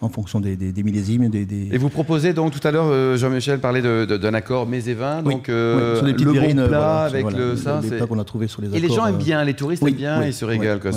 en 0.00 0.08
fonction 0.10 0.40
des, 0.40 0.56
des, 0.56 0.72
des 0.72 0.82
millésimes. 0.82 1.28
Des, 1.28 1.46
des, 1.46 1.68
Et 1.72 1.78
vous 1.78 1.88
proposez 1.88 2.34
donc 2.34 2.52
tout 2.52 2.66
à 2.66 2.70
l'heure, 2.70 2.88
euh, 2.88 3.16
Jean-Michel 3.16 3.60
parlait 3.60 3.80
d'un 3.82 4.34
accord 4.34 4.66
mets 4.66 4.84
et 4.88 4.94
vins, 4.94 5.22
oui. 5.24 5.34
donc 5.34 5.48
euh, 5.48 6.00
oui, 6.04 6.12
le 6.12 6.32
bon 6.32 6.54
plat 6.54 6.66
voilà, 6.68 7.02
avec 7.02 7.22
voilà, 7.22 7.38
le 7.38 7.56
ça. 7.56 7.80
Les 7.82 7.90
plats 7.90 8.06
qu'on 8.06 8.18
a 8.18 8.24
trouvé 8.24 8.46
sur 8.46 8.60
les 8.60 8.76
Et 8.76 8.80
les 8.80 8.88
gens 8.88 9.04
accords, 9.04 9.08
aiment 9.08 9.16
bien, 9.16 9.44
les 9.44 9.54
touristes 9.54 9.82
aiment 9.82 9.94
bien, 9.94 10.22
ils 10.22 10.34
se 10.34 10.44
régalent. 10.44 10.80
Quoi, 10.80 10.90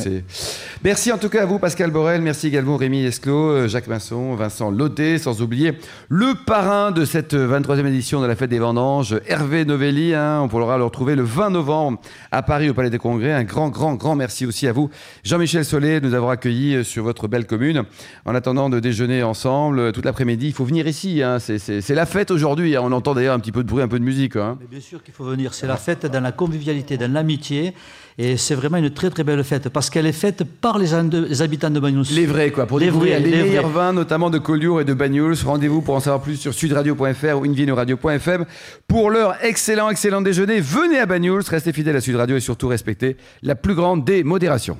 Merci 0.83 1.11
en 1.13 1.17
tout 1.17 1.29
cas 1.29 1.43
à 1.43 1.45
vous, 1.45 1.59
Pascal 1.59 1.91
Borel. 1.91 2.21
Merci 2.21 2.47
également 2.47 2.75
Rémi 2.75 3.05
Esclot, 3.05 3.67
Jacques 3.67 3.87
Masson, 3.87 4.35
Vincent 4.35 4.69
Laudet, 4.69 5.17
sans 5.17 5.41
oublier 5.41 5.73
le 6.09 6.33
parrain 6.45 6.91
de 6.91 7.05
cette 7.05 7.33
23e 7.33 7.85
édition 7.85 8.21
de 8.21 8.25
la 8.25 8.35
Fête 8.35 8.49
des 8.49 8.59
Vendanges, 8.59 9.17
Hervé 9.27 9.63
Novelli. 9.63 10.13
Hein, 10.13 10.41
on 10.43 10.49
pourra 10.49 10.77
le 10.77 10.83
retrouver 10.83 11.15
le 11.15 11.23
20 11.23 11.51
novembre 11.51 11.99
à 12.31 12.41
Paris 12.41 12.69
au 12.69 12.73
Palais 12.73 12.89
des 12.89 12.97
Congrès. 12.97 13.31
Un 13.31 13.45
grand, 13.45 13.69
grand, 13.69 13.95
grand 13.95 14.15
merci 14.15 14.45
aussi 14.45 14.67
à 14.67 14.73
vous, 14.73 14.89
Jean-Michel 15.23 15.63
Solé, 15.63 16.01
de 16.01 16.07
nous 16.07 16.13
avoir 16.13 16.31
accueillis 16.31 16.83
sur 16.83 17.03
votre 17.03 17.29
belle 17.29 17.45
commune. 17.45 17.83
En 18.25 18.35
attendant 18.35 18.69
de 18.69 18.88
déjeuner 18.89 19.21
ensemble, 19.21 19.91
toute 19.91 20.05
l'après-midi. 20.05 20.47
Il 20.47 20.53
faut 20.53 20.65
venir 20.65 20.87
ici. 20.87 21.21
Hein. 21.21 21.37
C'est 21.39 21.89
la 21.89 22.05
fête 22.05 22.31
aujourd'hui. 22.31 22.75
Hein. 22.75 22.81
On 22.83 22.91
entend 22.91 23.13
d'ailleurs 23.13 23.35
un 23.35 23.39
petit 23.39 23.51
peu 23.51 23.63
de 23.63 23.69
bruit, 23.69 23.83
un 23.83 23.87
peu 23.87 23.99
de 23.99 24.03
musique. 24.03 24.35
Hein. 24.35 24.57
Mais 24.59 24.67
bien 24.67 24.79
sûr 24.79 25.03
qu'il 25.03 25.13
faut 25.13 25.25
venir. 25.25 25.53
C'est 25.53 25.67
la 25.67 25.77
fête 25.77 26.05
dans 26.07 26.21
la 26.21 26.31
convivialité, 26.31 26.97
dans 26.97 27.11
l'amitié. 27.11 27.73
Et 28.17 28.35
c'est 28.35 28.55
vraiment 28.55 28.77
une 28.77 28.89
très 28.89 29.09
très 29.09 29.23
belle 29.23 29.43
fête 29.43 29.69
parce 29.69 29.89
qu'elle 29.89 30.07
est 30.07 30.11
faite 30.11 30.43
par 30.43 30.77
les, 30.77 30.87
les, 31.29 31.41
habitants 31.41 31.69
de 31.69 31.79
Bagnols. 31.79 32.05
Les 32.11 32.25
vrais, 32.25 32.51
quoi. 32.51 32.65
Pour 32.65 32.79
les 32.79 32.87
découvrir 32.87 33.19
vrais, 33.19 33.29
les, 33.29 33.37
les 33.37 33.43
meilleurs 33.43 33.69
vrais. 33.69 33.85
vins, 33.85 33.93
notamment 33.93 34.29
de 34.29 34.39
Collioure 34.39 34.81
et 34.81 34.85
de 34.85 34.93
Bagnols. 34.93 35.35
Rendez-vous 35.45 35.81
pour 35.81 35.95
en 35.95 35.99
savoir 35.99 36.21
plus 36.21 36.35
sur 36.35 36.53
sudradio.fr 36.53 37.37
ou 37.37 37.45
invinoradio.fm. 37.45 38.45
Pour 38.87 39.11
leur 39.11 39.35
excellent, 39.45 39.89
excellent 39.89 40.21
déjeuner, 40.21 40.59
venez 40.59 40.99
à 40.99 41.05
Bagnols, 41.05 41.43
restez 41.47 41.71
fidèles 41.71 41.95
à 41.95 42.01
Sud 42.01 42.15
Radio 42.15 42.35
et 42.35 42.41
surtout 42.41 42.67
respectez 42.67 43.15
la 43.43 43.55
plus 43.55 43.75
grande 43.75 44.03
des 44.03 44.23
modérations. 44.23 44.77